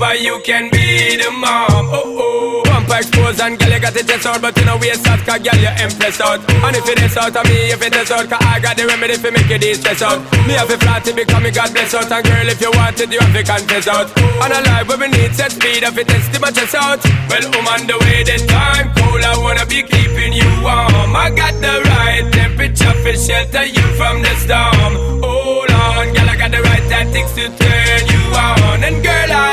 papa, 0.10 0.24
you 0.24 0.42
can 0.44 0.70
be 0.72 1.18
the 1.18 1.32
mom? 1.32 1.90
Oh, 1.92 2.18
oh. 2.18 2.64
Bumper 2.66 2.98
exposed 2.98 3.42
and 3.42 3.60
girl, 3.60 3.70
you 3.70 3.80
got 3.80 3.96
it 3.96 4.08
test 4.08 4.26
out 4.26 4.42
But 4.42 4.58
you 4.58 4.66
know 4.66 4.78
waste 4.78 5.08
out, 5.08 5.20
cause 5.26 5.42
girl, 5.42 5.60
you 5.60 5.74
impressed 5.84 6.22
out 6.22 6.40
And 6.50 6.76
if 6.76 6.88
it 6.88 7.02
is 7.02 7.18
out 7.18 7.36
of 7.36 7.46
me, 7.46 7.72
if 7.72 7.82
it 7.82 7.96
is 7.96 8.12
out 8.12 8.30
Cause 8.30 8.42
I 8.42 8.60
got 8.60 8.78
the 8.78 8.86
remedy 8.86 9.16
for 9.16 9.32
make 9.32 9.50
you 9.50 9.58
de-stress 9.58 10.02
out. 10.02 10.20
Me 10.48 10.54
have 10.54 10.70
a 10.70 10.78
flat 10.78 11.04
to 11.06 11.14
become 11.14 11.44
me 11.44 11.52
God 11.52 11.72
bless 11.74 11.94
out. 11.94 12.12
And 12.12 12.24
girl, 12.26 12.48
if 12.50 12.62
you 12.62 12.72
want 12.72 13.00
it, 13.00 13.12
you 13.12 13.20
have 13.20 13.34
to 13.34 13.44
confess 13.44 13.88
out. 13.88 14.08
And 14.18 14.54
a 14.54 14.60
life 14.70 14.88
where 14.88 14.98
we 14.98 15.08
need 15.08 15.34
set 15.36 15.52
speed 15.52 15.84
If 15.84 15.98
it 15.98 16.08
test 16.08 16.42
my 16.42 16.52
chest 16.52 16.76
out. 16.76 17.04
Well, 17.30 17.46
I'm 17.46 17.68
on 17.68 17.82
the 17.88 17.98
way, 18.00 18.24
the 18.24 18.38
time 18.46 18.94
cold 18.96 19.24
I 19.24 19.34
wanna 19.38 19.66
be 19.66 19.84
keeping 19.84 20.34
you 20.34 20.50
warm. 20.64 21.16
I 21.16 21.30
got 21.36 21.54
the 21.62 21.74
right 21.86 22.26
temperature 22.34 22.96
for 23.04 23.14
shelter 23.14 23.66
you 23.66 23.86
from 23.98 24.22
the 24.22 24.34
storm. 24.42 24.94
Hold 25.22 25.72
on, 25.72 26.14
girl, 26.14 26.30
I 26.30 26.36
got 26.38 26.52
the 26.52 26.62
right 26.62 26.86
tactics 26.90 27.34
to 27.36 27.46
turn 27.50 28.02
you 28.08 28.22
on. 28.34 28.84
And 28.84 29.04
girl, 29.04 29.32
I 29.32 29.49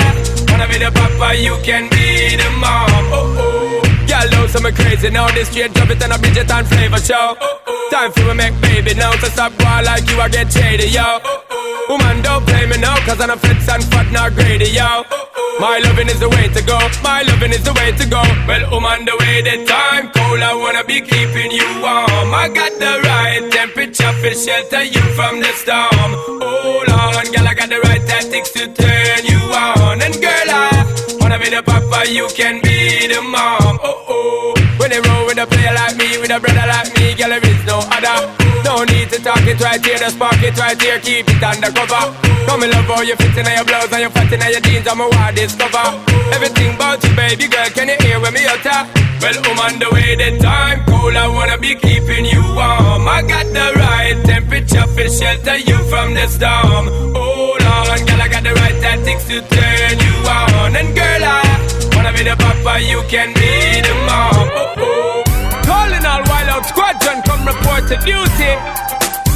be 0.69 0.79
the 0.79 0.91
papa, 0.91 1.35
you 1.37 1.57
can 1.63 1.89
be 1.91 2.37
the 2.37 2.51
mom 2.59 3.05
Oh, 3.13 3.35
oh. 3.39 4.07
Girl, 4.07 4.27
know 4.31 4.47
some 4.47 4.69
crazy. 4.75 5.11
Now 5.11 5.29
This 5.31 5.49
straight 5.49 5.73
drop 5.75 5.91
it 5.91 6.03
on 6.03 6.13
a 6.13 6.19
Bridget 6.19 6.51
and 6.51 6.67
flavor 6.67 6.99
show. 6.99 7.37
Oh, 7.41 7.61
oh. 7.67 7.89
Time 7.91 8.13
for 8.13 8.25
me 8.29 8.35
make 8.35 8.61
baby. 8.61 8.95
Now 8.95 9.13
To 9.13 9.27
stop 9.31 9.53
like 9.61 10.09
you, 10.11 10.21
I 10.21 10.29
get 10.29 10.53
shady, 10.53 10.89
yo. 10.89 11.03
Oh, 11.03 11.45
oh. 11.51 11.87
Woman, 11.89 12.23
don't 12.23 12.45
play 12.47 12.67
me 12.67 12.79
now 12.79 12.97
Cause 13.07 13.21
I'm 13.21 13.31
a 13.31 13.37
flex 13.37 13.69
and 13.69 13.85
fat, 13.85 14.11
not 14.13 14.35
greedy, 14.35 14.71
yo. 14.71 15.05
My 15.59 15.79
loving 15.79 16.09
is 16.09 16.21
the 16.21 16.29
way 16.29 16.49
to 16.49 16.63
go. 16.67 16.79
My 17.03 17.23
loving 17.23 17.51
is 17.51 17.65
the 17.65 17.73
way 17.73 17.91
to 17.93 18.05
go. 18.09 18.21
Well, 18.47 18.75
on 18.75 19.05
the 19.07 19.17
way, 19.17 19.41
the 19.41 19.65
time 19.65 20.13
cold 20.13 20.41
I 20.41 20.53
wanna 20.53 20.85
be 20.85 21.01
keeping 21.01 21.51
you 21.51 21.65
warm. 21.81 22.29
I 22.35 22.51
got 22.53 22.73
the 22.77 23.01
right 23.09 23.41
temperature 23.51 24.13
for 24.21 24.35
shelter 24.37 24.85
you 24.85 25.01
from 25.17 25.41
the 25.41 25.49
storm. 25.57 26.11
Hold 26.45 26.91
on, 26.93 27.25
girl, 27.33 27.49
I 27.49 27.55
got 27.55 27.71
the 27.71 27.81
right 27.81 28.05
tactics 28.05 28.51
to 28.53 28.69
turn 28.69 29.25
you 29.25 29.41
on 29.57 29.96
be 31.47 31.57
the 31.57 31.63
papa, 31.63 32.11
you 32.11 32.27
can 32.35 32.61
be 32.63 33.07
the 33.07 33.23
mom. 33.23 33.79
Oh, 33.83 34.05
oh. 34.09 34.55
When 34.79 34.91
they 34.91 35.01
roll 35.01 35.27
with 35.27 35.39
a 35.39 35.47
player 35.47 35.75
like 35.75 35.97
me 35.97 36.19
With 36.19 36.31
a 36.31 36.39
brother 36.39 36.67
like 36.67 36.91
me, 36.95 37.15
girl, 37.15 37.31
there 37.31 37.43
is 37.43 37.63
no 37.67 37.79
other. 37.91 38.19
No 38.63 38.85
need 38.85 39.11
to 39.11 39.19
talk 39.23 39.43
it 39.47 39.59
right 39.61 39.83
here 39.85 39.99
Just 39.99 40.19
park 40.19 40.43
it 40.43 40.59
right 40.59 40.81
here, 40.81 40.99
keep 41.01 41.27
it 41.29 41.43
undercover. 41.43 42.15
Come 42.47 42.63
and 42.63 42.73
love 42.73 42.87
how 42.87 43.03
you 43.03 43.17
fit 43.17 43.35
in 43.35 43.47
your 43.47 43.65
blouse 43.65 43.91
And 43.91 44.03
you 44.03 44.11
fat 44.11 44.31
in 44.31 44.43
your 44.43 44.61
jeans 44.61 44.87
I'm 44.87 45.01
a 45.01 45.09
wild 45.09 45.35
discover. 45.35 45.87
Everything 46.35 46.75
about 46.75 47.03
you, 47.03 47.15
baby 47.15 47.47
girl 47.49 47.71
Can 47.75 47.89
you 47.89 47.99
hear 48.03 48.21
when 48.21 48.35
me 48.35 48.47
utter? 48.47 48.87
Well, 49.23 49.39
I'm 49.43 49.59
on 49.59 49.75
the 49.81 49.89
way, 49.91 50.15
the 50.15 50.39
time 50.39 50.85
cold 50.87 51.17
I 51.17 51.27
wanna 51.27 51.59
be 51.59 51.75
keeping 51.75 52.27
you 52.27 52.43
warm. 52.55 53.09
I 53.09 53.23
got 53.27 53.47
the 53.51 53.67
right 53.81 54.19
temperature 54.27 54.87
for 54.87 55.09
shelter 55.09 55.57
you 55.57 55.79
from 55.91 56.15
the 56.15 56.27
storm. 56.29 56.87
Hold 57.17 57.63
on, 57.63 57.99
girl, 58.07 58.23
I 58.23 58.29
got 58.29 58.43
the 58.45 58.55
right 58.55 58.77
tactics 58.83 59.25
to 59.27 59.41
turn 59.41 59.99
you 59.99 60.06
And 60.77 60.95
girl, 60.95 61.25
I 61.25 61.41
wanna 61.97 62.13
be 62.13 62.23
the 62.23 62.37
papa, 62.37 62.81
you 62.85 63.01
can 63.09 63.33
be 63.33 63.81
the 63.81 63.95
mom. 64.05 64.49
Oh, 64.53 64.75
oh. 64.77 65.25
Calling 65.65 66.05
all 66.05 66.23
wild 66.29 66.49
out 66.53 66.67
squadron, 66.67 67.23
come 67.23 67.47
report 67.47 67.89
to 67.89 67.97
duty 68.05 68.53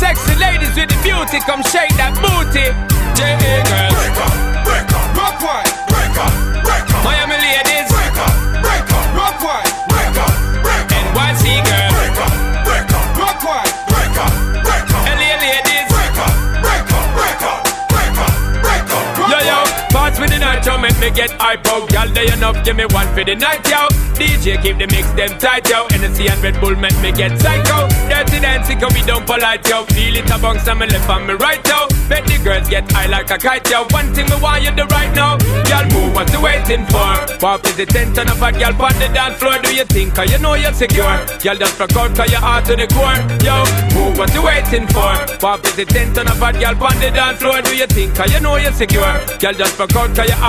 Sexy 0.00 0.34
ladies 0.40 0.74
with 0.76 0.88
the 0.88 0.96
beauty, 1.04 1.44
come 1.44 1.60
shake 1.60 1.92
that 2.00 2.16
booty. 2.24 2.72
Yeah, 3.20 3.36
girl. 3.68 3.92
Break 3.92 4.16
up, 4.16 4.32
break 4.64 4.88
up, 4.96 5.12
Rock 5.12 5.36
wine, 5.44 5.68
break 5.92 6.16
up, 6.16 6.32
break 6.64 6.88
up, 6.88 7.04
Miami 7.04 7.36
ladies. 7.36 7.84
Break 7.92 8.16
up, 8.16 8.32
break 8.64 8.88
up, 8.96 9.04
Rock 9.12 9.36
wine, 9.44 9.68
break 9.92 10.16
up, 10.16 10.32
break 10.64 10.88
up, 10.88 11.04
NYC 11.12 11.44
girl. 11.68 11.92
Break 11.92 12.16
up, 12.16 12.32
break 12.64 12.88
up, 12.96 13.06
Rock 13.20 13.44
break 13.92 14.16
up, 14.24 14.32
break 14.64 14.88
up, 14.88 15.04
LA 15.04 15.30
ladies. 15.36 15.88
Break 15.92 16.16
up, 16.16 16.32
break 16.64 16.88
up, 16.96 17.06
break 17.12 17.42
up, 17.44 17.60
break 17.92 18.16
up, 18.24 18.32
break 18.64 18.88
up. 18.88 19.04
Yo 19.20 19.38
yo, 19.44 19.58
parts 19.92 20.16
with 20.16 20.32
the 20.32 20.39
night, 20.50 20.66
yo, 20.66 20.78
make 20.78 20.98
me 20.98 21.10
get 21.10 21.30
hype 21.38 21.66
out. 21.66 21.90
Y'all 21.92 22.10
day 22.12 22.26
enough, 22.32 22.58
give 22.64 22.76
me 22.76 22.84
one 22.90 23.06
for 23.14 23.24
the 23.24 23.34
night, 23.34 23.62
yo. 23.70 23.86
DJ 24.18 24.60
keep 24.62 24.76
the 24.78 24.86
mix 24.90 25.06
them 25.12 25.30
tight, 25.38 25.68
yo. 25.68 25.86
Energy 25.94 26.28
and 26.28 26.42
Red 26.42 26.60
Bull 26.60 26.74
make 26.76 26.98
me 27.00 27.12
get 27.12 27.38
psycho. 27.38 27.88
Dirty 28.10 28.40
dancing, 28.40 28.78
cause 28.80 28.92
we 28.94 29.02
don't 29.02 29.24
polite, 29.26 29.66
yo. 29.68 29.84
Feel 29.94 30.16
it 30.16 30.30
a 30.30 30.38
bounce 30.38 30.66
on 30.68 30.78
me 30.78 30.86
left 30.86 31.08
and 31.08 31.26
me 31.26 31.34
right, 31.34 31.62
yo. 31.66 31.86
Make 32.10 32.26
the 32.26 32.38
girls 32.42 32.68
get 32.68 32.90
high 32.90 33.06
like 33.06 33.30
a 33.30 33.38
kite, 33.38 33.68
yo. 33.70 33.86
One 33.90 34.12
thing 34.14 34.26
me 34.26 34.36
want 34.42 34.62
you 34.64 34.72
do 34.74 34.84
right 34.90 35.12
now. 35.14 35.38
Y'all 35.70 35.86
move, 35.94 36.14
what 36.14 36.26
you 36.32 36.42
waiting 36.42 36.84
for? 36.90 37.14
Pop 37.38 37.64
is 37.66 37.76
the 37.76 37.86
tent 37.86 38.18
on 38.18 38.28
a 38.28 38.34
girl 38.34 38.74
on 38.82 38.96
the 38.98 39.08
dance 39.14 39.38
floor. 39.38 39.58
Do 39.62 39.70
you 39.74 39.84
think, 39.84 40.14
cause 40.14 40.30
you 40.30 40.38
know 40.38 40.54
you're 40.54 40.74
secure? 40.74 41.16
Y'all 41.44 41.56
just 41.56 41.78
rock 41.78 41.94
out, 41.96 42.10
cause 42.16 42.30
you're 42.30 42.42
hard 42.42 42.64
to 42.66 42.74
the 42.74 42.86
core. 42.90 43.20
Yo, 43.46 43.62
move, 43.94 44.18
what 44.18 44.32
you 44.34 44.42
waiting 44.42 44.86
for? 44.88 45.14
Pop 45.38 45.64
is 45.64 45.76
the 45.76 45.84
tent 45.84 46.18
on 46.18 46.26
a 46.26 46.34
girl 46.34 46.74
on 46.84 46.96
the 46.98 47.10
dance 47.14 47.38
floor. 47.38 47.62
Do 47.62 47.76
you 47.76 47.86
think, 47.86 48.14
cause 48.14 48.32
you 48.32 48.40
know 48.40 48.56
you're 48.56 48.72
secure? 48.72 49.14
Y'all 49.40 49.54
just 49.54 49.78
rock 49.78 49.94
out, 49.96 50.10
cause 50.16 50.28
you're 50.28 50.39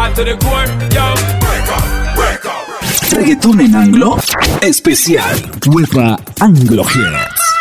Reggaetón 3.11 3.59
en 3.61 3.75
anglo. 3.75 4.17
Especial. 4.61 5.51
Huepa 5.67 6.17
Anglo 6.39 6.83
Hits. 6.83 7.60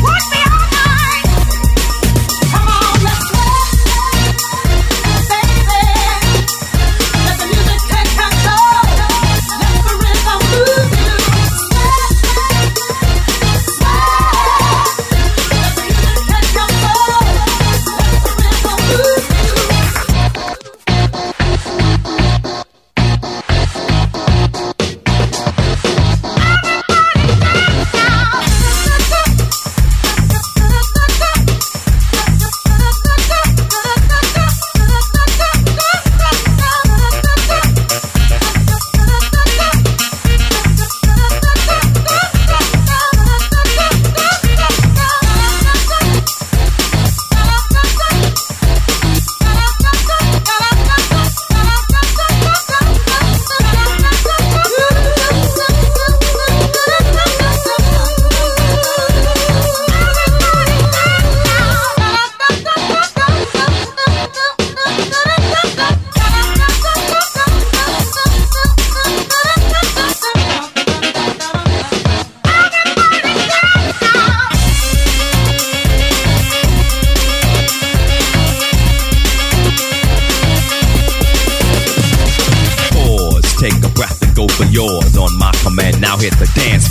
What? 0.00 0.27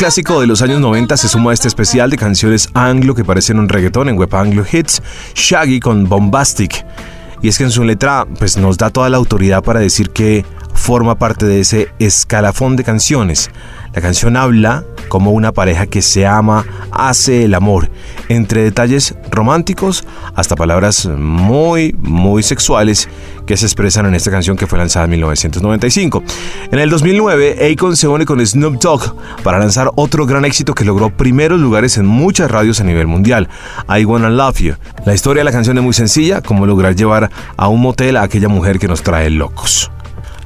clásico 0.00 0.40
de 0.40 0.46
los 0.46 0.62
años 0.62 0.80
90 0.80 1.14
se 1.18 1.28
suma 1.28 1.50
a 1.50 1.52
este 1.52 1.68
especial 1.68 2.08
de 2.08 2.16
canciones 2.16 2.70
anglo 2.72 3.14
que 3.14 3.22
parecen 3.22 3.58
un 3.58 3.68
reggaetón 3.68 4.08
en 4.08 4.16
Web 4.16 4.34
Anglo 4.34 4.64
Hits, 4.64 5.02
Shaggy 5.34 5.78
con 5.78 6.08
Bombastic. 6.08 6.86
Y 7.42 7.48
es 7.48 7.58
que 7.58 7.64
en 7.64 7.70
su 7.70 7.84
letra 7.84 8.26
pues 8.38 8.56
nos 8.56 8.78
da 8.78 8.88
toda 8.88 9.10
la 9.10 9.18
autoridad 9.18 9.62
para 9.62 9.78
decir 9.78 10.08
que 10.08 10.46
forma 10.90 11.14
parte 11.14 11.46
de 11.46 11.60
ese 11.60 11.86
escalafón 12.00 12.74
de 12.74 12.82
canciones. 12.82 13.48
La 13.94 14.02
canción 14.02 14.36
habla 14.36 14.84
como 15.08 15.30
una 15.30 15.52
pareja 15.52 15.86
que 15.86 16.02
se 16.02 16.26
ama 16.26 16.66
hace 16.90 17.44
el 17.44 17.54
amor, 17.54 17.92
entre 18.28 18.64
detalles 18.64 19.14
románticos 19.30 20.04
hasta 20.34 20.56
palabras 20.56 21.06
muy, 21.06 21.94
muy 22.00 22.42
sexuales 22.42 23.08
que 23.46 23.56
se 23.56 23.66
expresan 23.66 24.06
en 24.06 24.16
esta 24.16 24.32
canción 24.32 24.56
que 24.56 24.66
fue 24.66 24.80
lanzada 24.80 25.04
en 25.04 25.12
1995. 25.12 26.24
En 26.72 26.80
el 26.80 26.90
2009, 26.90 27.70
Akon 27.72 27.94
se 27.94 28.08
une 28.08 28.26
con 28.26 28.44
Snoop 28.44 28.80
Dogg 28.82 29.14
para 29.44 29.60
lanzar 29.60 29.92
otro 29.94 30.26
gran 30.26 30.44
éxito 30.44 30.74
que 30.74 30.84
logró 30.84 31.16
primeros 31.16 31.60
lugares 31.60 31.98
en 31.98 32.06
muchas 32.06 32.50
radios 32.50 32.80
a 32.80 32.84
nivel 32.84 33.06
mundial, 33.06 33.48
I 33.88 34.04
Wanna 34.04 34.28
Love 34.28 34.58
You. 34.58 34.74
La 35.06 35.14
historia 35.14 35.42
de 35.42 35.44
la 35.44 35.52
canción 35.52 35.78
es 35.78 35.84
muy 35.84 35.92
sencilla, 35.92 36.42
como 36.42 36.66
lograr 36.66 36.96
llevar 36.96 37.30
a 37.56 37.68
un 37.68 37.80
motel 37.80 38.16
a 38.16 38.22
aquella 38.22 38.48
mujer 38.48 38.80
que 38.80 38.88
nos 38.88 39.04
trae 39.04 39.30
locos. 39.30 39.88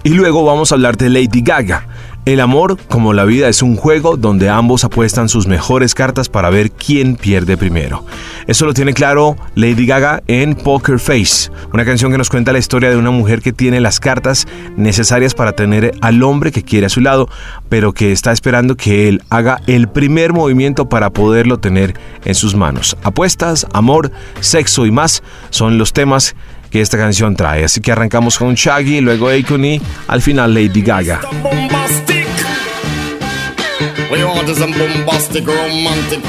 Y 0.06 0.10
luego 0.10 0.44
vamos 0.44 0.70
a 0.70 0.74
hablar 0.74 0.98
de 0.98 1.08
Lady 1.08 1.40
Gaga. 1.40 1.86
El 2.26 2.40
amor, 2.40 2.78
como 2.88 3.14
la 3.14 3.24
vida, 3.24 3.48
es 3.48 3.62
un 3.62 3.74
juego 3.74 4.18
donde 4.18 4.50
ambos 4.50 4.84
apuestan 4.84 5.30
sus 5.30 5.46
mejores 5.46 5.94
cartas 5.94 6.28
para 6.28 6.50
ver 6.50 6.72
quién 6.72 7.16
pierde 7.16 7.56
primero. 7.56 8.04
Eso 8.46 8.66
lo 8.66 8.74
tiene 8.74 8.92
claro 8.92 9.36
Lady 9.54 9.86
Gaga 9.86 10.22
en 10.26 10.56
Poker 10.56 10.98
Face, 10.98 11.50
una 11.72 11.86
canción 11.86 12.12
que 12.12 12.18
nos 12.18 12.28
cuenta 12.28 12.52
la 12.52 12.58
historia 12.58 12.90
de 12.90 12.98
una 12.98 13.10
mujer 13.10 13.40
que 13.40 13.54
tiene 13.54 13.80
las 13.80 13.98
cartas 13.98 14.46
necesarias 14.76 15.34
para 15.34 15.52
tener 15.52 15.92
al 16.02 16.22
hombre 16.22 16.52
que 16.52 16.62
quiere 16.62 16.84
a 16.84 16.90
su 16.90 17.00
lado, 17.00 17.26
pero 17.70 17.94
que 17.94 18.12
está 18.12 18.30
esperando 18.30 18.76
que 18.76 19.08
él 19.08 19.22
haga 19.30 19.62
el 19.66 19.88
primer 19.88 20.34
movimiento 20.34 20.86
para 20.86 21.08
poderlo 21.08 21.60
tener 21.60 21.94
en 22.26 22.34
sus 22.34 22.54
manos. 22.54 22.94
Apuestas, 23.02 23.66
amor, 23.72 24.12
sexo 24.40 24.84
y 24.84 24.90
más 24.90 25.22
son 25.48 25.78
los 25.78 25.94
temas 25.94 26.36
que 26.74 26.80
esta 26.80 26.98
canción 26.98 27.36
trae. 27.36 27.62
Así 27.62 27.80
que 27.80 27.92
arrancamos 27.92 28.36
con 28.36 28.56
Shaggy, 28.56 29.00
luego 29.00 29.28
Akon 29.28 29.64
y 29.64 29.80
al 30.08 30.20
final 30.20 30.52
Lady 30.52 30.82
Gaga. 30.82 31.20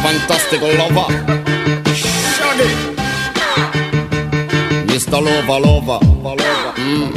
Fantastic 0.04 0.62
lover. 0.62 1.08
Mr. 4.86 5.20
Lover, 5.20 5.62
lover. 5.62 6.00
Mm. 6.78 7.10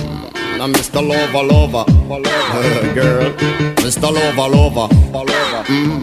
Now 0.57 0.67
Mr. 0.69 1.03
Lover, 1.03 1.45
lover. 1.45 1.85
Girl. 2.95 3.35
Mr. 3.77 4.11
Lover, 4.11 4.49
lover. 4.49 4.89
Mm. 5.69 6.03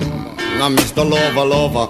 Now 0.59 0.69
Mr. 0.69 1.03
Lover, 1.09 1.45
lover. 1.45 1.87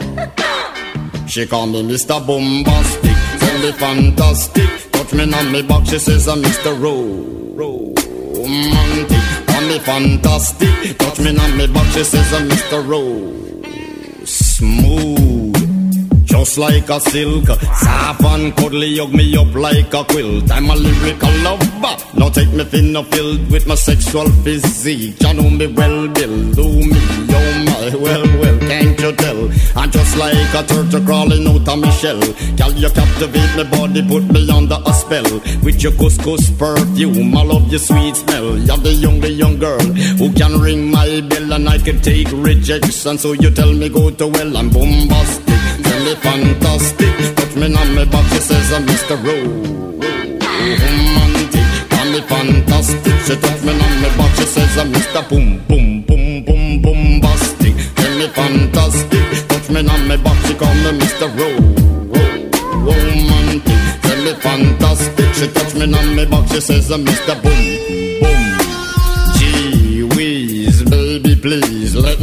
She 1.27 1.45
call 1.45 1.67
me 1.67 1.83
Mr. 1.83 2.25
Bombastic. 2.25 3.17
Tell 3.39 3.73
fantastic. 3.73 4.94
Me 5.13 5.33
on 5.33 5.51
me 5.51 5.61
back. 5.61 5.85
She 5.85 5.99
says 5.99 6.27
I'm 6.27 6.41
Mr. 6.41 6.79
Romantic 7.57 9.25
me 9.67 9.79
fantastic. 9.79 10.97
Touch 10.97 11.19
me 11.19 11.37
on 11.37 11.57
me 11.57 11.67
back, 11.67 11.91
she 11.93 12.03
says 12.03 12.33
I'm 12.33 12.49
Mr. 12.49 12.87
Rose. 12.87 14.29
Smooth 14.29 15.45
just 16.25 16.57
like 16.57 16.89
a 16.89 16.99
silk. 16.99 17.47
Soft 17.47 18.23
and 18.23 18.55
cuddly, 18.55 18.97
hug 18.97 19.13
me 19.13 19.35
up 19.37 19.53
like 19.55 19.93
a 19.93 20.03
quilt. 20.03 20.51
I'm 20.51 20.69
a 20.69 20.75
lyrical 20.75 21.31
lover. 21.45 21.95
Now 22.17 22.29
take 22.29 22.51
me 22.51 22.63
thin 22.65 22.93
filled 23.05 23.49
with 23.51 23.65
my 23.67 23.75
sexual 23.75 24.29
physique. 24.43 25.21
You 25.21 25.33
know 25.33 25.49
me 25.49 25.67
well, 25.67 26.07
Bill. 26.09 26.51
Do 26.51 26.67
me, 26.91 26.99
oh 27.39 27.65
my, 27.67 27.95
well, 27.95 28.25
well, 28.39 28.44
I'm 29.75 29.91
just 29.91 30.17
like 30.17 30.53
a 30.53 30.63
turtle 30.63 31.05
crawling 31.05 31.47
out 31.47 31.67
of 31.67 31.79
my 31.79 31.89
shell. 31.89 32.19
Girl, 32.57 32.73
you 32.73 32.89
captivate 32.89 33.55
my 33.57 33.63
body, 33.69 34.01
put 34.07 34.23
me 34.31 34.49
under 34.49 34.79
a 34.85 34.93
spell. 34.93 35.29
With 35.63 35.83
your 35.83 35.91
couscous 35.93 36.49
perfume, 36.57 37.35
I 37.35 37.43
love 37.43 37.69
your 37.69 37.79
sweet 37.79 38.15
smell. 38.15 38.57
You're 38.57 38.77
the 38.77 38.93
young, 38.93 39.19
the 39.19 39.31
young 39.31 39.59
girl 39.59 39.79
who 40.19 40.31
can 40.33 40.59
ring 40.59 40.91
my 40.91 41.21
bell 41.29 41.53
and 41.53 41.67
I 41.69 41.77
can 41.77 42.01
take 42.01 42.31
rejection. 42.31 43.17
So 43.17 43.33
you 43.33 43.51
tell 43.51 43.73
me 43.73 43.89
go 43.89 44.09
to 44.11 44.27
well, 44.27 44.57
I'm 44.57 44.69
bombastic 44.69 45.55
tell 45.95 46.05
me 46.05 46.15
fantastic. 46.15 47.35
Touch 47.35 47.55
me 47.55 47.75
on 47.75 47.95
my 47.95 48.05
back, 48.05 48.25
she 48.31 48.39
says 48.39 48.71
I'm 48.73 48.85
Mr. 48.85 49.15
Romantic. 49.25 49.65
Me 52.11 52.21
fantastic. 52.21 53.13
She 53.25 53.35
touch 53.35 53.61
me 53.63 53.71
on 53.71 54.01
me 54.01 54.09
back, 54.17 54.35
she 54.35 54.45
says 54.45 54.77
I'm 54.77 54.91
Mr. 54.93 55.29
Boom 55.29 55.59
Boom 55.67 56.01
Boom 56.03 56.43
Boom 56.45 56.81
Boom 56.81 57.21
Bastic. 57.21 57.75
Tell 57.95 58.17
me 58.17 58.27
fantastic. 58.27 59.34
Me 59.75 59.81
on 59.89 60.07
me 60.07 60.15
back, 60.15 60.45
she 60.45 60.53
call 60.53 60.73
me 60.73 60.91
Mr. 60.99 61.27
Romantic. 62.87 63.81
Tell 64.03 64.23
me 64.23 64.33
fantastic. 64.39 65.33
She 65.33 65.47
touch 65.51 65.75
me 65.75 65.93
on 65.93 66.15
me 66.15 66.25
back, 66.25 66.47
she 66.47 66.61
says 66.61 66.89
Mr. 66.91 67.35
Boom 67.43 67.63
Boom. 68.21 68.55
Gee 69.37 70.03
whiz, 70.15 70.81
baby, 70.83 71.35
please 71.35 71.74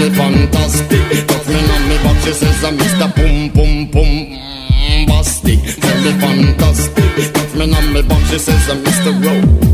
me 0.00 0.08
fantastic. 0.16 1.26
Touch 1.28 1.46
me 1.48 1.60
on 1.74 1.82
me 1.88 1.96
box, 2.02 2.24
she 2.24 2.32
says, 2.32 2.64
I'm 2.64 2.76
Mr. 2.78 3.14
Boom, 3.16 3.48
boom, 3.50 3.90
boom 3.90 4.50
mm, 4.90 5.06
bastic. 5.06 5.60
Tell 5.80 5.98
me 6.04 6.12
fantastic. 6.20 7.32
Touch 7.34 7.54
me 7.54 7.64
on 7.74 7.92
me 7.92 8.02
bum, 8.02 8.22
she 8.24 8.38
says 8.38 8.68
I'm 8.70 8.82
Mr. 8.84 9.12
Romantic. 9.24 9.64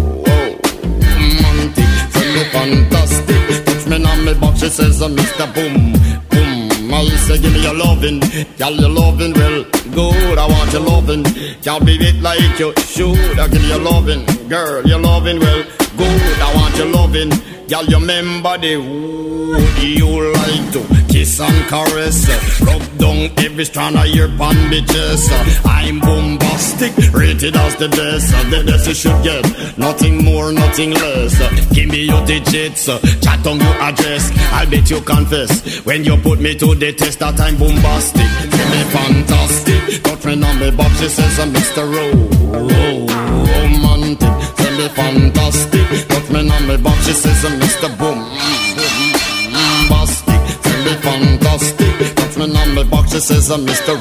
Tell 2.12 2.30
me 2.34 2.44
fantastic. 2.54 3.64
Touch 3.66 3.86
me 3.86 3.96
on 4.04 4.24
me 4.24 4.34
bum, 4.34 4.54
she 4.56 4.68
says 4.68 5.00
I'm 5.02 5.16
Mr. 5.16 5.46
Boom 5.54 5.92
Boom. 6.30 6.92
I 6.94 7.04
say 7.26 7.38
give 7.38 7.52
me 7.52 7.62
your 7.62 7.74
loving, 7.74 8.20
girl 8.58 8.72
your 8.72 8.88
loving 8.88 9.32
well 9.34 9.64
good. 9.92 10.38
I 10.38 10.46
want 10.48 10.72
your 10.72 10.82
loving, 10.82 11.24
can't 11.62 11.84
be 11.84 11.94
it 11.96 12.22
like 12.22 12.58
you 12.58 12.72
should. 12.78 13.38
I 13.38 13.48
give 13.48 13.62
you 13.62 13.68
your 13.68 13.80
loving, 13.80 14.24
girl 14.48 14.86
your 14.86 15.00
loving 15.00 15.38
well 15.40 15.62
good. 15.96 16.40
I 16.40 16.54
want 16.54 16.76
your 16.76 16.86
loving, 16.86 17.30
girl 17.68 17.84
you 17.84 17.98
remember 17.98 18.58
the 18.58 18.76
would 18.76 19.82
you 19.82 20.32
like 20.32 20.72
to 20.72 20.82
kiss 21.08 21.40
and 21.40 21.68
caress? 21.68 22.60
Rub 22.60 22.82
down 22.98 23.30
every 23.38 23.64
strand 23.64 23.96
of 23.96 24.06
your 24.06 24.28
bandages. 24.28 25.28
I'm 25.64 26.00
bombastic, 26.00 26.92
rated 27.12 27.56
as 27.56 27.76
the 27.76 27.88
best. 27.88 28.30
The 28.50 28.64
best 28.66 28.88
you 28.88 28.94
should 28.94 29.22
get, 29.22 29.78
nothing 29.78 30.24
more, 30.24 30.52
nothing 30.52 30.92
less. 30.92 31.38
Give 31.72 31.88
me 31.88 32.04
your 32.06 32.24
digits, 32.26 32.86
chat 32.86 33.46
on 33.46 33.58
your 33.60 33.76
address. 33.82 34.30
I'll 34.52 34.68
bet 34.68 34.90
you 34.90 35.00
confess 35.00 35.84
when 35.84 36.04
you 36.04 36.16
put 36.18 36.40
me 36.40 36.54
to 36.56 36.74
the 36.74 36.92
test 36.92 37.18
that 37.20 37.40
I'm 37.40 37.56
bombastic. 37.56 38.30
Tell 38.50 38.68
me 38.70 38.82
fantastic, 38.94 40.26
me 40.26 40.42
on 40.42 40.58
me 40.58 40.70
box, 40.72 41.00
she 41.00 41.08
says 41.08 41.38
I'm 41.38 41.52
Mr. 41.52 41.84
Ro, 41.86 42.10
romantic. 43.54 44.56
Tell 44.56 44.76
me 44.76 44.88
fantastic, 44.88 46.15
touch 46.26 46.34
me 46.34 46.50
on 46.50 46.66
me 46.66 46.76
box, 46.76 47.06
she 47.06 47.12
says 47.12 47.44
Mr. 47.44 47.98
Boom 47.98 48.18
fantastic. 51.02 52.14
Touch 52.16 52.36
me 52.36 52.44
on 52.44 52.74
my 52.74 52.84
box, 52.84 53.12
she 53.12 53.20
says 53.20 53.48
Mr. 53.50 53.94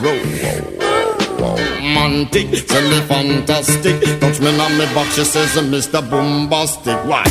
Romantic. 1.85 2.65
Tell 2.67 2.89
me 2.89 2.99
fantastic. 3.01 4.19
Touch 4.19 4.39
me 4.39 4.49
on 4.59 4.77
my 4.77 4.91
box, 4.95 5.15
she 5.15 5.23
says 5.23 5.55
uh, 5.55 5.59
I'm 5.59 5.71
Mr. 5.71 6.01
Bombastic. 6.09 6.97
Why? 7.05 7.23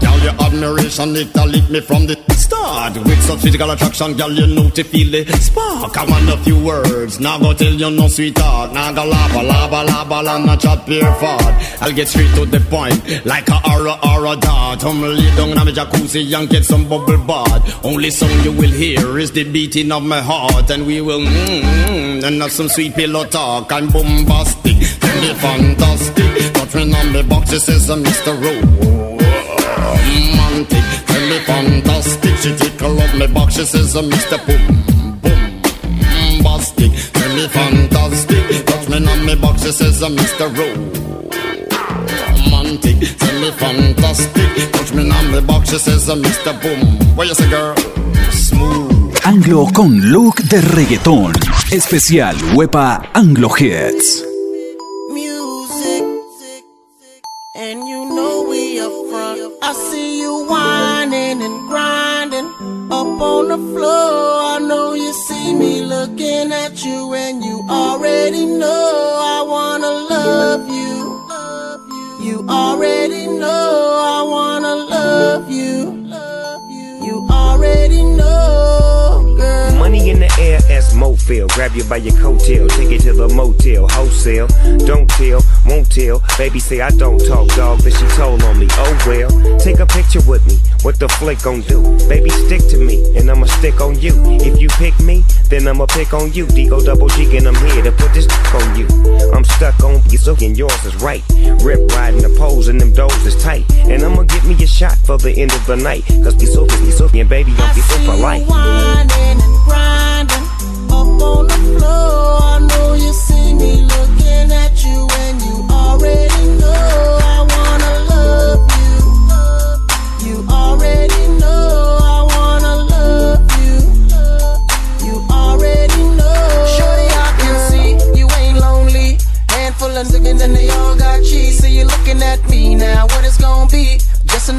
Girl, 0.00 0.18
your 0.18 0.34
admiration, 0.42 1.14
it 1.16 1.34
lit 1.34 1.70
me 1.70 1.80
from 1.80 2.06
the 2.06 2.16
start. 2.36 2.96
With 2.96 3.22
such 3.22 3.40
physical 3.40 3.70
attraction, 3.70 4.16
girl, 4.16 4.30
you 4.30 4.46
know 4.46 4.70
to 4.70 4.84
feel 4.84 5.10
the 5.10 5.24
spark. 5.38 5.96
I 5.96 6.04
want 6.04 6.28
a 6.28 6.36
few 6.44 6.58
words, 6.64 7.18
now 7.20 7.38
go 7.38 7.52
tell 7.52 7.72
you 7.72 7.90
no 7.90 8.08
sweetheart. 8.08 8.72
Now 8.72 8.92
go 8.92 9.04
lava, 9.04 9.42
lava, 9.42 9.82
lava, 9.84 10.22
la, 10.22 10.38
not 10.38 10.60
chat 10.60 10.86
pure 10.86 11.12
fart. 11.14 11.54
I'll 11.82 11.92
get 11.92 12.08
straight 12.08 12.32
to 12.36 12.46
the 12.46 12.60
point, 12.60 13.26
like 13.26 13.48
a 13.48 13.60
aura, 13.70 13.98
aura 14.02 14.36
dart. 14.36 14.84
I'm 14.84 15.00
lay 15.02 15.34
down 15.36 15.50
in 15.50 15.58
a 15.58 15.72
jacuzzi 15.72 16.36
and 16.38 16.48
get 16.48 16.64
some 16.64 16.88
bubble 16.88 17.18
bath. 17.18 17.84
Only 17.84 18.10
song 18.10 18.30
you 18.44 18.52
will 18.52 18.70
hear 18.70 19.18
is 19.18 19.32
the 19.32 19.44
beating 19.44 19.90
of 19.90 20.04
my 20.04 20.20
heart. 20.20 20.70
And 20.70 20.86
we 20.86 21.00
will, 21.00 21.20
mmm, 21.20 22.22
and 22.24 22.42
have 22.42 22.52
some 22.52 22.68
sweet 22.68 22.94
pillow 22.94 23.24
talk. 23.24 23.72
I'm 23.76 23.88
bombastic, 23.88 24.78
tell 25.00 25.20
me 25.20 25.34
fantastic. 25.34 26.52
Touch 26.54 26.74
me 26.76 26.94
on 26.94 27.12
the 27.12 27.22
box, 27.28 27.52
it 27.52 27.60
says 27.60 27.90
I'm 27.90 28.02
Mr. 28.02 28.32
Romantic, 28.32 29.04
tell 31.04 31.28
me 31.28 31.38
fantastic. 31.40 32.36
She 32.38 32.56
tickle 32.56 32.98
up 32.98 33.14
my 33.16 33.26
box, 33.26 33.56
she 33.56 33.66
says, 33.66 33.94
uh, 33.94 34.00
Mr. 34.00 34.38
Boom, 34.46 34.66
boom, 35.20 35.60
bastic. 36.40 36.90
Tell 37.12 37.36
me 37.36 37.48
fantastic, 37.48 38.64
touch 38.64 38.88
me 38.88 38.96
on 38.96 39.26
my 39.26 39.34
box, 39.34 39.62
she 39.62 39.72
says, 39.72 40.02
uh, 40.02 40.08
Mr. 40.08 40.48
Romantic, 42.48 43.18
tell 43.18 43.40
me 43.42 43.50
fantastic. 43.50 44.72
Touch 44.72 44.94
me 44.94 45.10
on 45.10 45.30
my 45.32 45.40
box, 45.40 45.68
she 45.68 45.76
says, 45.76 46.08
uh, 46.08 46.16
Mr. 46.16 46.58
Boom. 46.62 46.80
What 47.14 47.28
you 47.28 47.34
say, 47.34 47.50
girl? 47.50 47.76
Smooth. 48.30 48.95
Anglo 49.26 49.66
con 49.72 50.12
look 50.12 50.36
de 50.44 50.60
reggaetón. 50.60 51.32
Especial 51.72 52.36
Wepa 52.54 53.10
Anglo 53.12 53.50
Hits. 53.58 54.24
And 57.56 57.88
you 57.88 58.14
know 58.14 58.46
we 58.48 58.78
up 58.78 58.92
front. 59.10 59.40
I 59.64 59.72
see 59.90 60.20
you 60.20 60.46
whining 60.46 61.42
and 61.42 61.68
grinding 61.68 62.46
up 62.88 63.20
on 63.20 63.48
the 63.48 63.58
floor. 63.74 64.54
I 64.54 64.60
know 64.60 64.94
you 64.94 65.12
see 65.26 65.54
me 65.54 65.82
looking 65.82 66.52
at 66.52 66.84
you, 66.84 67.12
and 67.14 67.42
you 67.42 67.66
already 67.68 68.46
know 68.46 69.18
I 69.18 69.42
wanna 69.44 69.90
love 70.08 70.68
you. 70.68 70.94
You 72.24 72.46
already 72.48 73.26
know 73.26 73.90
I 74.06 74.22
wanna 74.22 74.74
love 74.76 75.50
you. 75.50 76.06
You 77.04 77.26
already 77.28 78.04
know. 78.04 78.85
Money 79.86 80.10
in 80.10 80.18
the 80.18 80.36
air 80.40 80.65
Mofil. 80.96 81.48
Grab 81.52 81.74
you 81.74 81.84
by 81.84 81.98
your 81.98 82.14
coattail, 82.14 82.68
take 82.70 82.90
it 82.90 83.02
to 83.02 83.12
the 83.12 83.28
motel, 83.28 83.86
wholesale. 83.88 84.48
Don't 84.86 85.08
tell, 85.10 85.40
won't 85.66 85.90
tell. 85.92 86.22
Baby 86.38 86.58
say 86.58 86.80
I 86.80 86.90
don't 86.90 87.20
talk, 87.24 87.48
dog, 87.54 87.84
but 87.84 87.92
she 87.92 88.06
told 88.16 88.42
on 88.42 88.58
me. 88.58 88.66
Oh 88.72 89.04
well, 89.06 89.58
take 89.58 89.78
a 89.78 89.86
picture 89.86 90.22
with 90.26 90.44
me. 90.46 90.58
What 90.82 90.98
the 90.98 91.08
flick 91.08 91.42
gon' 91.42 91.60
do? 91.62 91.82
Baby, 92.08 92.30
stick 92.30 92.62
to 92.70 92.78
me, 92.78 93.16
and 93.16 93.30
I'ma 93.30 93.46
stick 93.46 93.80
on 93.80 93.98
you. 94.00 94.12
If 94.40 94.60
you 94.60 94.68
pick 94.68 94.98
me, 95.00 95.24
then 95.50 95.68
I'ma 95.68 95.86
pick 95.86 96.14
on 96.14 96.32
you. 96.32 96.46
D-O 96.46 96.80
double 96.82 97.08
G, 97.08 97.36
and 97.36 97.46
I'm 97.46 97.54
here 97.66 97.82
to 97.82 97.92
put 97.92 98.14
this 98.14 98.26
on 98.54 98.76
you. 98.78 98.86
I'm 99.34 99.44
stuck 99.44 99.82
on 99.82 100.02
you, 100.10 100.18
so 100.18 100.36
and 100.40 100.56
yours 100.56 100.84
is 100.84 100.96
right. 100.96 101.22
Rip 101.62 101.90
riding 101.92 102.22
the 102.22 102.34
poles, 102.38 102.68
and 102.68 102.80
them 102.80 102.92
doors 102.92 103.26
is 103.26 103.36
tight. 103.42 103.64
And 103.72 104.02
I'ma 104.02 104.22
get 104.22 104.44
me 104.44 104.54
a 104.62 104.66
shot 104.66 104.96
for 104.98 105.18
the 105.18 105.32
end 105.32 105.52
of 105.52 105.66
the 105.66 105.76
night. 105.76 106.04
Cause 106.22 106.34
be 106.34 106.46
so, 106.46 106.66
be 106.66 106.90
so, 106.90 107.08
and 107.12 107.28
baby, 107.28 107.52
don't 107.54 107.74
be 107.74 107.80
so 107.80 107.98
polite. 108.04 108.46
whining 108.46 110.05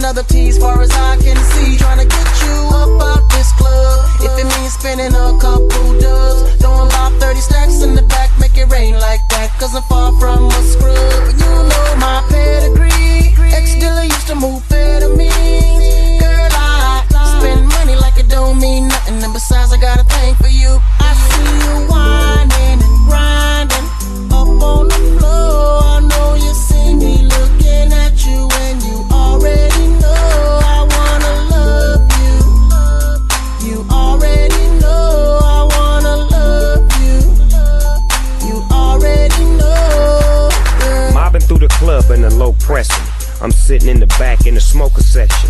another 0.08 0.24
tease, 0.24 0.58
far 0.58 0.82
as 0.82 0.92
I 0.92 1.18
can 1.18 1.36
see. 1.36 1.78
Trying 1.78 2.00
to 2.00 2.06
get 2.06 2.42
you 2.44 2.70
up 2.72 3.02
out 3.02 3.37
it 4.38 4.46
means 4.46 4.74
spending 4.74 5.16
a 5.16 5.34
couple 5.42 6.00
dubs. 6.00 6.62
Throwing 6.62 6.90
about 6.90 7.12
30 7.20 7.40
stacks 7.40 7.82
in 7.82 7.96
the 7.96 8.04
back, 8.04 8.30
make 8.40 8.56
it 8.56 8.70
rain 8.70 8.94
like 8.94 9.28
that. 9.30 9.50
Cause 9.60 9.74
I'm 9.76 9.82
far 9.90 10.14
from 10.20 10.46
a 10.46 10.62
scrub. 10.62 11.34
You 11.42 11.77
smoker 44.78 45.02
section. 45.02 45.50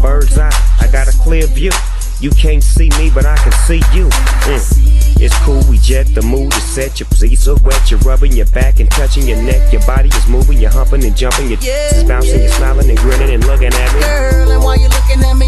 Bird's 0.00 0.38
eye, 0.38 0.54
I 0.78 0.86
got 0.86 1.08
a 1.08 1.18
clear 1.18 1.48
view. 1.48 1.72
You 2.20 2.30
can't 2.30 2.62
see 2.62 2.88
me, 2.98 3.10
but 3.10 3.26
I 3.26 3.34
can 3.36 3.50
see 3.66 3.82
you. 3.90 4.06
Mm. 4.06 5.18
It's 5.18 5.34
cool, 5.42 5.58
we 5.68 5.78
jet, 5.78 6.06
the 6.14 6.22
mood 6.22 6.54
is 6.54 6.62
set. 6.62 7.00
Your 7.00 7.08
feet 7.10 7.42
are 7.48 7.58
wet, 7.66 7.90
you're 7.90 7.98
rubbing 8.06 8.32
your 8.32 8.46
back 8.54 8.78
and 8.78 8.88
touching 8.88 9.26
your 9.26 9.42
neck. 9.42 9.72
Your 9.72 9.82
body 9.82 10.10
is 10.10 10.28
moving, 10.28 10.58
you're 10.58 10.70
humping 10.70 11.02
and 11.02 11.16
jumping. 11.16 11.50
Your 11.50 11.58
yeah, 11.58 11.90
is 11.90 12.04
bouncing, 12.04 12.38
you're 12.38 12.54
smiling 12.54 12.88
and 12.88 12.98
grinning 12.98 13.34
and 13.34 13.44
looking 13.46 13.74
at 13.74 13.94
me. 13.94 14.00
Girl, 14.00 14.50
and 14.52 14.62
while 14.62 14.78
you're 14.78 14.94
looking 14.94 15.24
at 15.26 15.34
me, 15.34 15.47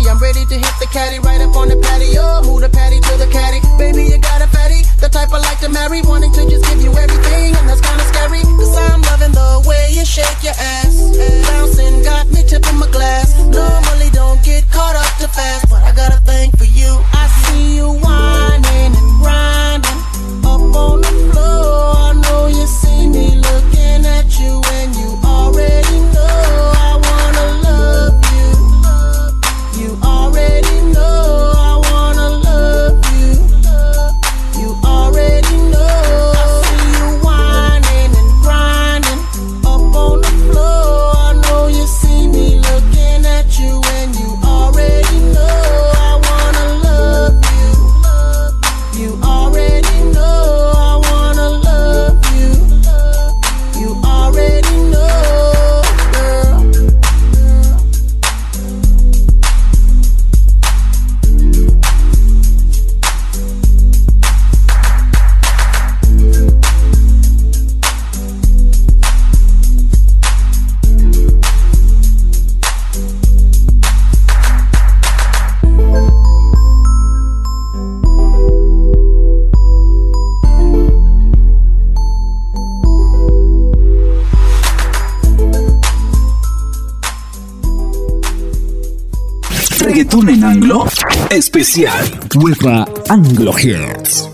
Especial. 91.60 91.92
Wepa 92.36 92.86
Anglo 93.10 93.52
Hits. 93.52 94.26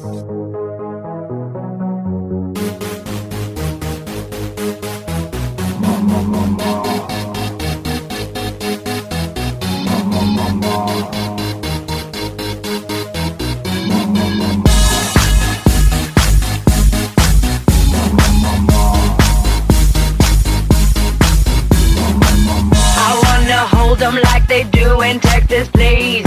I 22.99 23.19
wanna 23.21 23.67
hold 23.75 24.01
'em 24.01 24.15
like 24.15 24.47
they 24.47 24.63
do 24.71 25.01
in 25.01 25.19
Texas, 25.19 25.67
please. 25.73 26.25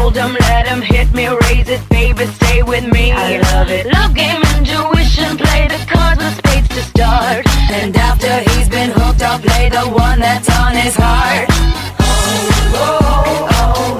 Fold 0.00 0.16
'em, 0.16 0.34
let 0.48 0.66
'em 0.66 0.80
hit 0.80 1.12
me, 1.12 1.28
raise 1.28 1.68
it, 1.68 1.82
baby, 1.90 2.24
stay 2.38 2.62
with 2.62 2.86
me. 2.90 3.12
I 3.12 3.36
love 3.52 3.68
it. 3.68 3.84
Love 3.92 4.14
game, 4.14 4.42
intuition, 4.56 5.36
play 5.36 5.68
the 5.68 5.78
cards 5.92 6.22
with 6.22 6.36
spades 6.38 6.68
to 6.76 6.82
start. 6.92 7.46
And 7.70 7.94
after 7.94 8.32
he's 8.50 8.68
been 8.68 8.92
hooked, 8.92 9.22
I'll 9.22 9.38
play 9.38 9.68
the 9.68 9.84
one 10.06 10.18
that's 10.20 10.48
on 10.58 10.72
his 10.74 10.94
heart. 10.96 11.48
I'll 13.60 13.99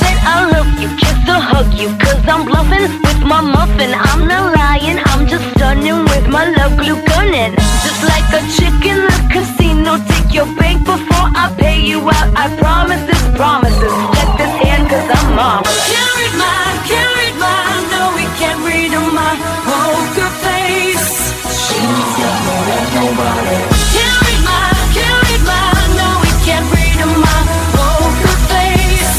that 0.00 0.18
I 0.26 0.50
love 0.50 0.66
you, 0.80 0.88
kiss 0.98 1.22
or 1.30 1.38
hug 1.38 1.70
you, 1.74 1.88
cause 2.02 2.22
I'm 2.26 2.44
bluffing 2.46 2.90
with 2.90 3.22
my 3.22 3.40
muffin. 3.40 3.94
I'm 3.94 4.26
not 4.26 4.54
lying, 4.56 4.98
I'm 5.06 5.26
just 5.26 5.44
stunning 5.54 6.02
with 6.10 6.26
my 6.26 6.50
love 6.58 6.76
glue 6.78 6.98
gunning. 7.06 7.54
Just 7.84 8.02
like 8.02 8.26
a 8.34 8.42
chick 8.58 8.74
in 8.82 8.98
the 9.06 9.18
casino, 9.30 9.98
take 10.08 10.34
your 10.34 10.46
bank 10.58 10.84
before 10.84 11.28
I 11.34 11.54
pay 11.58 11.80
you 11.80 12.00
out. 12.00 12.30
I 12.34 12.50
promise 12.58 13.02
this, 13.06 13.22
promises. 13.36 13.94
Check 14.18 14.30
this 14.38 14.54
hand, 14.66 14.88
cause 14.90 15.06
I'm. 15.06 15.62
Can't 15.62 16.10
read 16.18 16.34
my, 16.38 17.23
can't 18.44 18.60
read 18.66 18.92
my, 19.18 19.32
poker 19.68 20.30
face. 20.44 21.12
She's 21.64 22.12
got 22.20 22.38
no 22.46 22.56
love, 22.68 22.88
nobody. 22.98 23.56
Can't 23.94 24.18
read 24.24 24.42
my, 24.48 24.66
can't 24.96 25.18
read 25.24 25.42
my, 25.50 25.66
no, 25.98 26.08
we 26.24 26.30
can't 26.46 26.66
read 26.74 26.98
my 27.24 27.40
poker 27.76 28.36
face. 28.52 29.16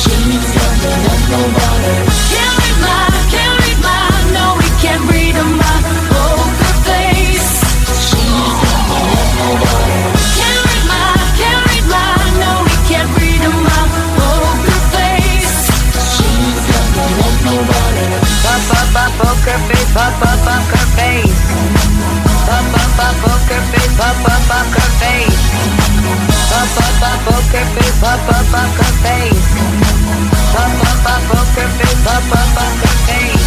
She's 0.00 0.48
got 0.56 0.72
no 0.82 0.90
love, 1.06 1.24
nobody. 1.34 2.13
up, 19.96 20.22
up, 20.22 20.46
up 20.46 20.64
her 20.74 20.86
face. 20.98 21.42
Up, 22.50 22.66
up, 22.82 22.98
up, 22.98 23.24
up 23.30 23.42
her 23.50 23.62
face. 23.70 23.98
Up, 23.98 24.18
up, 24.26 24.50
up 24.50 24.66
her 24.74 24.90
face. 24.98 25.42
Up, 26.50 26.78
up, 26.82 27.02
up, 27.02 27.26
up 27.30 27.46
her 27.54 27.68
face. 27.70 28.02
Up, 28.02 28.28
up, 28.28 28.54
up 28.54 28.70
her 28.78 28.92
face. 29.04 29.48
Up, 30.54 30.82
up, 30.82 31.06
up, 31.06 31.30
up 31.30 31.46
her 31.54 31.68
face. 31.78 32.06
Up, 32.06 32.32
up, 32.32 32.56
up 32.58 32.74
her 32.82 32.94
face. 33.06 33.43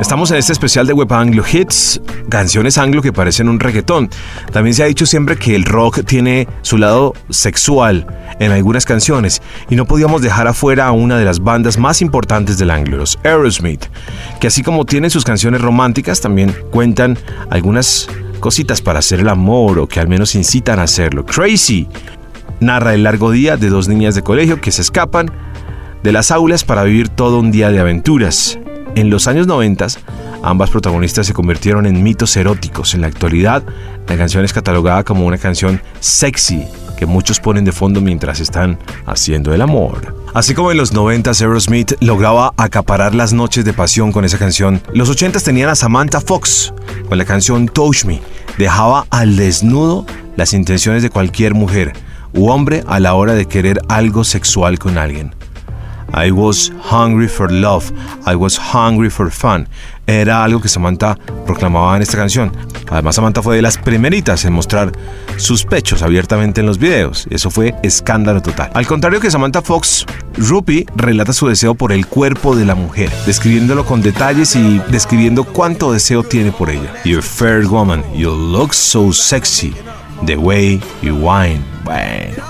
Estamos 0.00 0.30
en 0.30 0.38
este 0.38 0.52
especial 0.52 0.86
de 0.86 0.92
Web 0.92 1.12
Anglo 1.12 1.44
Hits, 1.50 2.00
canciones 2.30 2.78
anglo 2.78 3.02
que 3.02 3.12
parecen 3.12 3.48
un 3.48 3.60
reggaetón. 3.60 4.08
También 4.50 4.74
se 4.74 4.82
ha 4.82 4.86
dicho 4.86 5.04
siempre 5.04 5.36
que 5.36 5.54
el 5.54 5.64
rock 5.64 6.04
tiene 6.04 6.48
su 6.62 6.78
lado 6.78 7.12
sexual 7.28 8.06
en 8.40 8.50
algunas 8.50 8.86
canciones 8.86 9.42
y 9.68 9.76
no 9.76 9.84
podíamos 9.84 10.22
dejar 10.22 10.48
afuera 10.48 10.86
a 10.86 10.92
una 10.92 11.18
de 11.18 11.24
las 11.26 11.40
bandas 11.40 11.78
más 11.78 12.00
importantes 12.00 12.58
del 12.58 12.70
anglo, 12.70 12.96
los 12.96 13.18
Aerosmith, 13.24 13.84
que 14.40 14.46
así 14.46 14.62
como 14.62 14.86
tienen 14.86 15.10
sus 15.10 15.24
canciones 15.24 15.60
románticas, 15.60 16.20
también 16.20 16.56
cuentan 16.70 17.18
algunas 17.50 18.08
cositas 18.40 18.80
para 18.80 19.00
hacer 19.00 19.20
el 19.20 19.28
amor 19.28 19.78
o 19.78 19.86
que 19.86 20.00
al 20.00 20.08
menos 20.08 20.34
incitan 20.34 20.78
a 20.78 20.84
hacerlo. 20.84 21.26
Crazy 21.26 21.86
narra 22.58 22.94
el 22.94 23.04
largo 23.04 23.30
día 23.30 23.56
de 23.56 23.68
dos 23.68 23.86
niñas 23.86 24.14
de 24.14 24.22
colegio 24.22 24.60
que 24.60 24.72
se 24.72 24.82
escapan 24.82 25.30
de 26.02 26.12
las 26.12 26.30
aulas 26.30 26.64
para 26.64 26.84
vivir 26.84 27.10
todo 27.10 27.38
un 27.38 27.52
día 27.52 27.70
de 27.70 27.80
aventuras. 27.80 28.58
En 28.96 29.08
los 29.08 29.28
años 29.28 29.46
90, 29.46 29.86
ambas 30.42 30.70
protagonistas 30.70 31.26
se 31.26 31.32
convirtieron 31.32 31.86
en 31.86 32.02
mitos 32.02 32.36
eróticos. 32.36 32.94
En 32.94 33.02
la 33.02 33.06
actualidad, 33.06 33.62
la 34.08 34.16
canción 34.16 34.44
es 34.44 34.52
catalogada 34.52 35.04
como 35.04 35.26
una 35.26 35.38
canción 35.38 35.80
sexy 36.00 36.64
que 36.98 37.06
muchos 37.06 37.40
ponen 37.40 37.64
de 37.64 37.72
fondo 37.72 38.00
mientras 38.00 38.40
están 38.40 38.78
haciendo 39.06 39.54
el 39.54 39.62
amor. 39.62 40.14
Así 40.34 40.54
como 40.54 40.70
en 40.70 40.76
los 40.76 40.92
90 40.92 41.30
Aerosmith 41.30 41.92
lograba 42.00 42.52
acaparar 42.56 43.14
las 43.14 43.32
noches 43.32 43.64
de 43.64 43.72
pasión 43.72 44.12
con 44.12 44.24
esa 44.24 44.38
canción, 44.38 44.82
los 44.92 45.08
80 45.08 45.40
tenían 45.40 45.70
a 45.70 45.74
Samantha 45.74 46.20
Fox 46.20 46.74
con 47.08 47.16
la 47.16 47.24
canción 47.24 47.68
Touch 47.68 48.04
Me. 48.04 48.20
Dejaba 48.58 49.06
al 49.10 49.36
desnudo 49.36 50.04
las 50.36 50.52
intenciones 50.52 51.02
de 51.02 51.10
cualquier 51.10 51.54
mujer 51.54 51.94
u 52.34 52.48
hombre 52.50 52.84
a 52.86 53.00
la 53.00 53.14
hora 53.14 53.34
de 53.34 53.46
querer 53.46 53.80
algo 53.88 54.24
sexual 54.24 54.78
con 54.78 54.98
alguien. 54.98 55.34
I 56.12 56.30
was 56.30 56.72
hungry 56.90 57.28
for 57.28 57.50
love, 57.50 57.92
I 58.26 58.34
was 58.34 58.58
hungry 58.58 59.10
for 59.10 59.30
fun. 59.30 59.68
Era 60.06 60.42
algo 60.42 60.60
que 60.60 60.68
Samantha 60.68 61.16
proclamaba 61.46 61.94
en 61.96 62.02
esta 62.02 62.16
canción. 62.16 62.50
Además, 62.90 63.14
Samantha 63.14 63.42
fue 63.42 63.56
de 63.56 63.62
las 63.62 63.78
primeritas 63.78 64.44
en 64.44 64.52
mostrar 64.52 64.90
sus 65.36 65.64
pechos 65.64 66.02
abiertamente 66.02 66.60
en 66.60 66.66
los 66.66 66.78
videos. 66.78 67.28
Eso 67.30 67.50
fue 67.50 67.76
escándalo 67.84 68.42
total. 68.42 68.70
Al 68.74 68.86
contrario 68.88 69.20
que 69.20 69.30
Samantha 69.30 69.62
Fox, 69.62 70.04
Rupi 70.36 70.84
relata 70.96 71.32
su 71.32 71.46
deseo 71.46 71.76
por 71.76 71.92
el 71.92 72.06
cuerpo 72.06 72.56
de 72.56 72.64
la 72.64 72.74
mujer, 72.74 73.10
describiéndolo 73.24 73.84
con 73.84 74.02
detalles 74.02 74.56
y 74.56 74.80
describiendo 74.90 75.44
cuánto 75.44 75.92
deseo 75.92 76.24
tiene 76.24 76.50
por 76.50 76.70
ella. 76.70 76.92
You're 77.04 77.22
fair 77.22 77.64
woman, 77.66 78.02
you 78.12 78.30
look 78.30 78.74
so 78.74 79.12
sexy, 79.12 79.72
the 80.26 80.36
way 80.36 80.80
you 81.02 81.14
whine. 81.14 81.62
Bueno, 81.84 82.42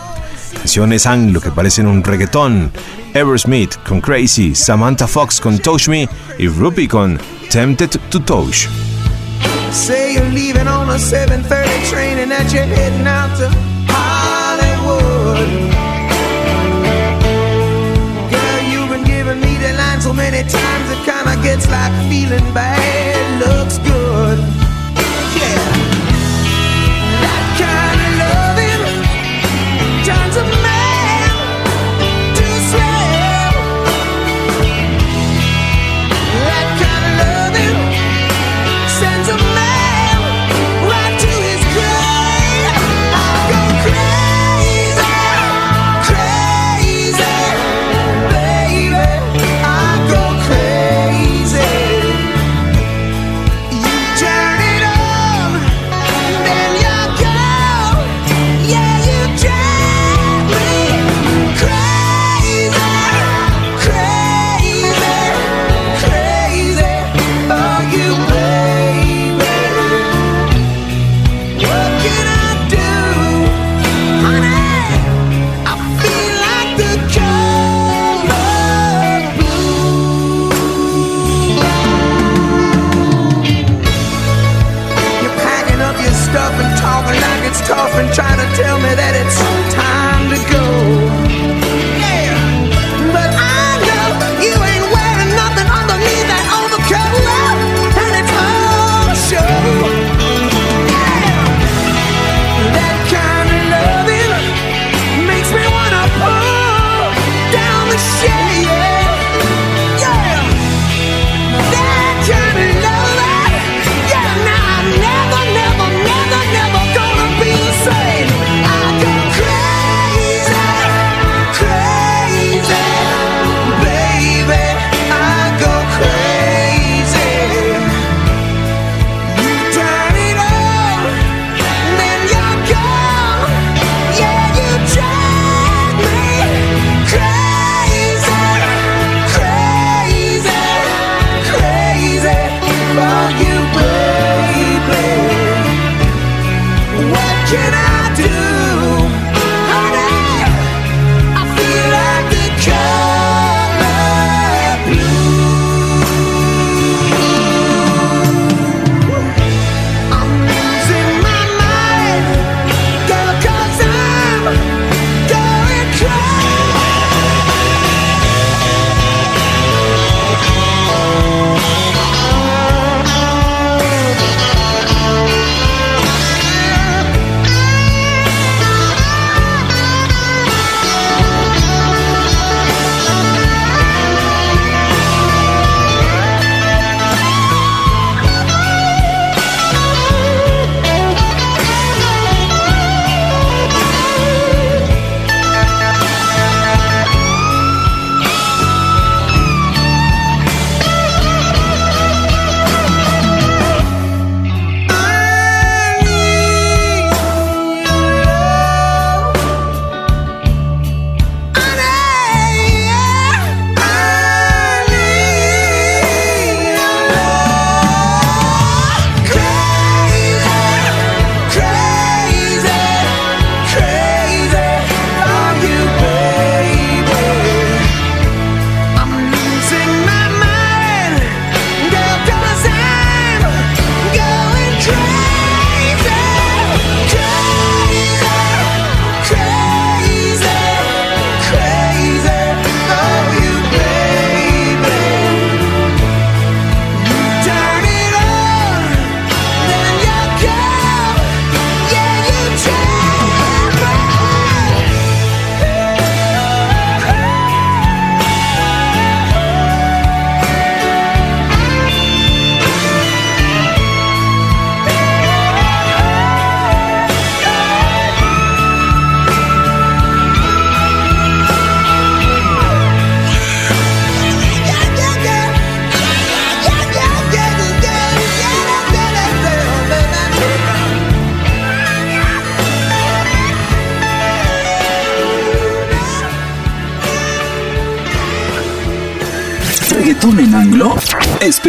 canciones 0.61 1.07
anglo 1.07 1.41
que 1.41 1.51
parecen 1.51 1.87
un 1.87 2.05
reggaetón. 2.05 2.71
Aerosmith 3.15 3.77
con 3.83 4.01
Crazy, 4.03 4.55
Samantha 4.55 5.07
Fox 5.07 5.41
con 5.41 5.59
Touch 5.59 5.89
Me 5.89 6.07
y 6.39 6.49
Rupee 6.49 6.87
con 6.87 7.19
Tempted 7.49 7.89
to 8.11 8.21
Touch. 8.21 8.69
Say 9.73 10.15
you're 10.15 10.29
leaving 10.29 10.69
on 10.69 10.91
a 10.91 10.99
7:30 10.99 11.91
train 11.91 12.19
and 12.19 12.31
that 12.31 12.53
you're 12.53 12.65
heading 12.65 13.07
out 13.07 13.35
to 13.39 13.49
Hollywood. 13.89 15.49
Girl, 18.31 18.63
you've 18.71 18.91
been 18.91 19.05
giving 19.05 19.41
me 19.41 19.57
the 19.57 19.73
line 19.79 20.03
so 20.03 20.13
many 20.13 20.43
times 20.43 20.91
it 20.91 21.03
kinda 21.07 21.37
gets 21.43 21.67
like 21.71 21.93
feeling 22.11 22.53
bad 22.53 23.41
looks 23.41 23.79
good. 23.79 24.50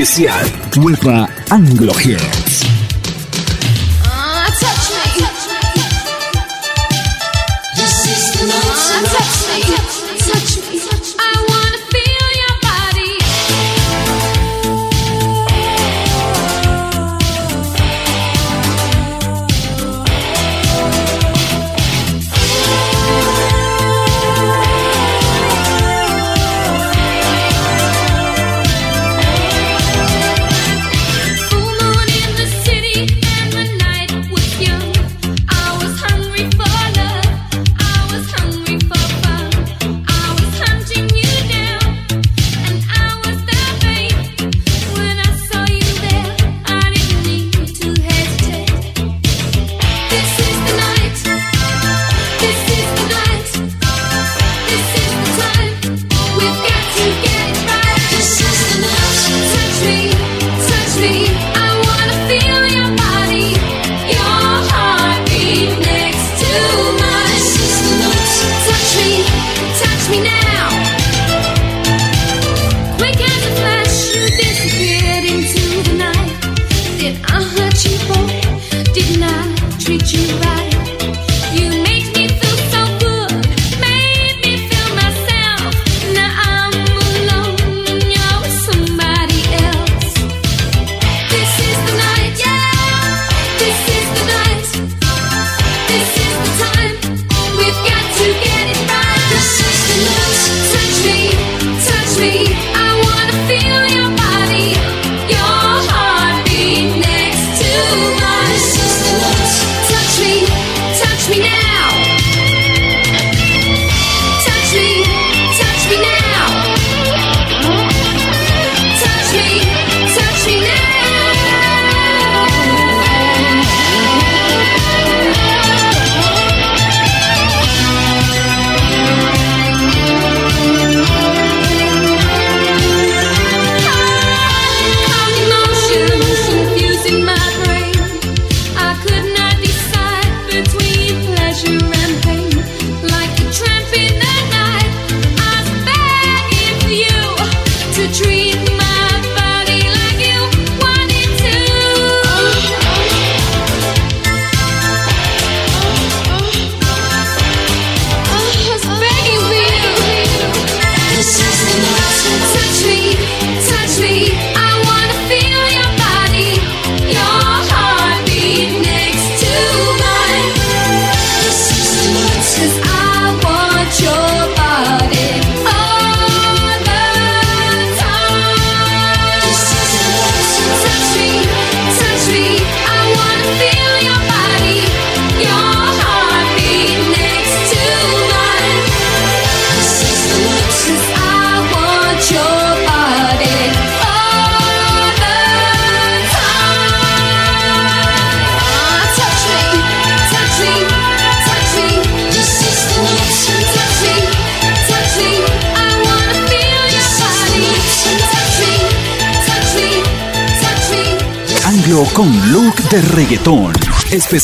especial 0.01 0.51
Nueva 0.77 1.29
Anglo 1.49 1.93
-Gel. 1.93 2.40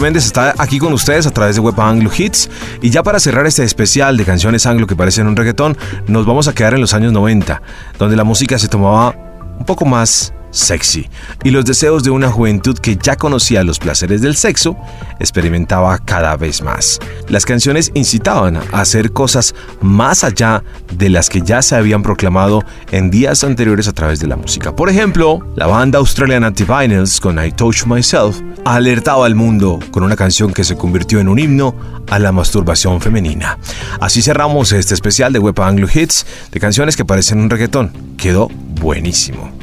Méndez 0.00 0.26
está 0.26 0.54
aquí 0.58 0.78
con 0.78 0.92
ustedes 0.92 1.26
a 1.26 1.30
través 1.30 1.56
de 1.56 1.60
Web 1.60 1.80
Anglo 1.80 2.10
Hits. 2.16 2.48
Y 2.82 2.90
ya 2.90 3.02
para 3.02 3.20
cerrar 3.20 3.46
este 3.46 3.64
especial 3.64 4.16
de 4.16 4.24
canciones 4.24 4.66
anglo 4.66 4.86
que 4.86 4.96
parecen 4.96 5.26
un 5.26 5.36
reggaetón, 5.36 5.76
nos 6.06 6.26
vamos 6.26 6.48
a 6.48 6.54
quedar 6.54 6.74
en 6.74 6.80
los 6.80 6.94
años 6.94 7.12
90, 7.12 7.62
donde 7.98 8.16
la 8.16 8.24
música 8.24 8.58
se 8.58 8.68
tomaba 8.68 9.14
un 9.58 9.64
poco 9.64 9.84
más 9.84 10.32
sexy, 10.50 11.08
y 11.44 11.50
los 11.50 11.64
deseos 11.64 12.02
de 12.02 12.10
una 12.10 12.30
juventud 12.30 12.78
que 12.78 12.96
ya 12.96 13.16
conocía 13.16 13.64
los 13.64 13.78
placeres 13.78 14.20
del 14.20 14.36
sexo 14.36 14.76
experimentaba 15.20 15.98
cada 15.98 16.36
vez 16.36 16.62
más. 16.62 16.98
Las 17.28 17.44
canciones 17.44 17.90
incitaban 17.94 18.56
a 18.56 18.80
hacer 18.80 19.12
cosas 19.12 19.54
más 19.80 20.24
allá 20.24 20.62
de 20.92 21.10
las 21.10 21.28
que 21.28 21.42
ya 21.42 21.62
se 21.62 21.76
habían 21.76 22.02
proclamado 22.02 22.64
en 22.90 23.10
días 23.10 23.44
anteriores 23.44 23.88
a 23.88 23.92
través 23.92 24.20
de 24.20 24.26
la 24.26 24.36
música. 24.36 24.74
Por 24.74 24.88
ejemplo, 24.88 25.46
la 25.56 25.66
banda 25.66 25.98
australiana 25.98 26.52
The 26.52 26.64
Vinyls 26.64 27.20
con 27.20 27.44
I 27.44 27.52
Touch 27.52 27.84
Myself 27.86 28.40
alertaba 28.64 29.26
al 29.26 29.34
mundo 29.34 29.78
con 29.90 30.02
una 30.02 30.16
canción 30.16 30.52
que 30.52 30.64
se 30.64 30.76
convirtió 30.76 31.20
en 31.20 31.28
un 31.28 31.38
himno 31.38 31.74
a 32.08 32.18
la 32.18 32.32
masturbación 32.32 33.00
femenina. 33.00 33.58
Así 34.00 34.22
cerramos 34.22 34.72
este 34.72 34.94
especial 34.94 35.32
de 35.32 35.38
Web 35.38 35.60
Anglo 35.60 35.88
Hits 35.92 36.26
de 36.50 36.60
canciones 36.60 36.96
que 36.96 37.04
parecen 37.04 37.40
un 37.40 37.50
reggaetón. 37.50 37.92
Quedó 38.16 38.48
buenísimo 38.48 39.57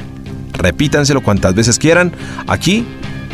repítanselo 0.56 1.22
cuantas 1.22 1.54
veces 1.54 1.78
quieran, 1.78 2.12
aquí 2.46 2.86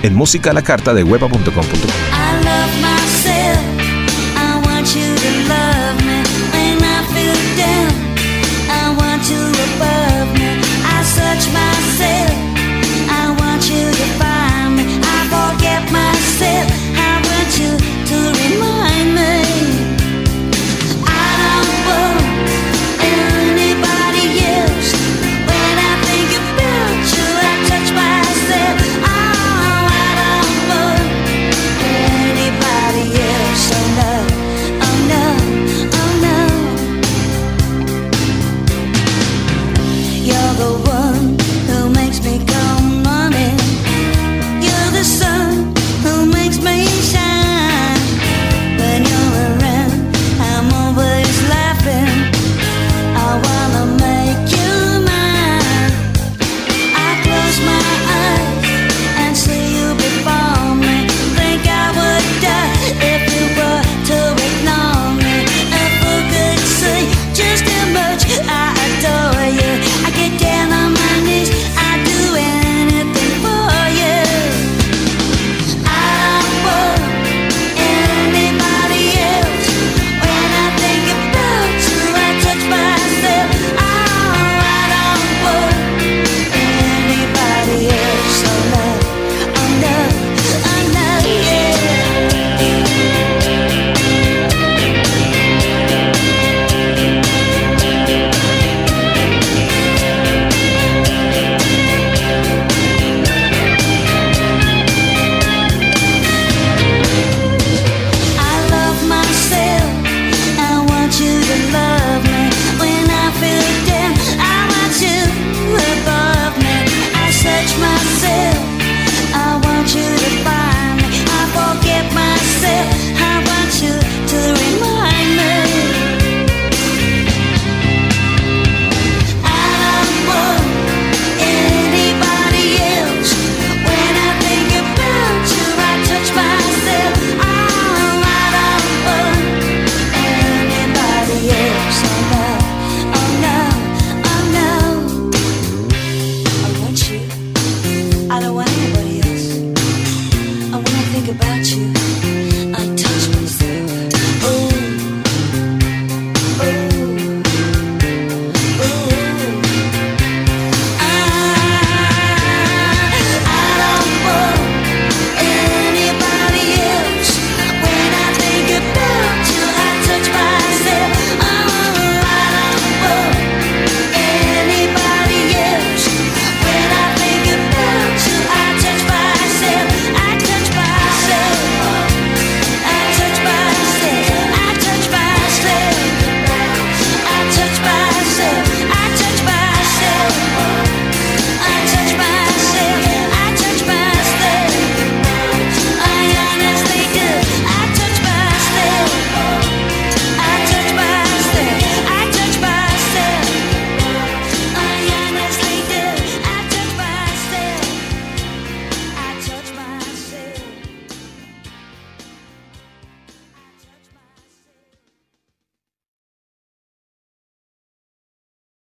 en 0.03 0.15
música 0.15 0.53
la 0.53 0.63
carta 0.63 0.95
de 0.95 1.05
huepa.com.co. 1.05 2.92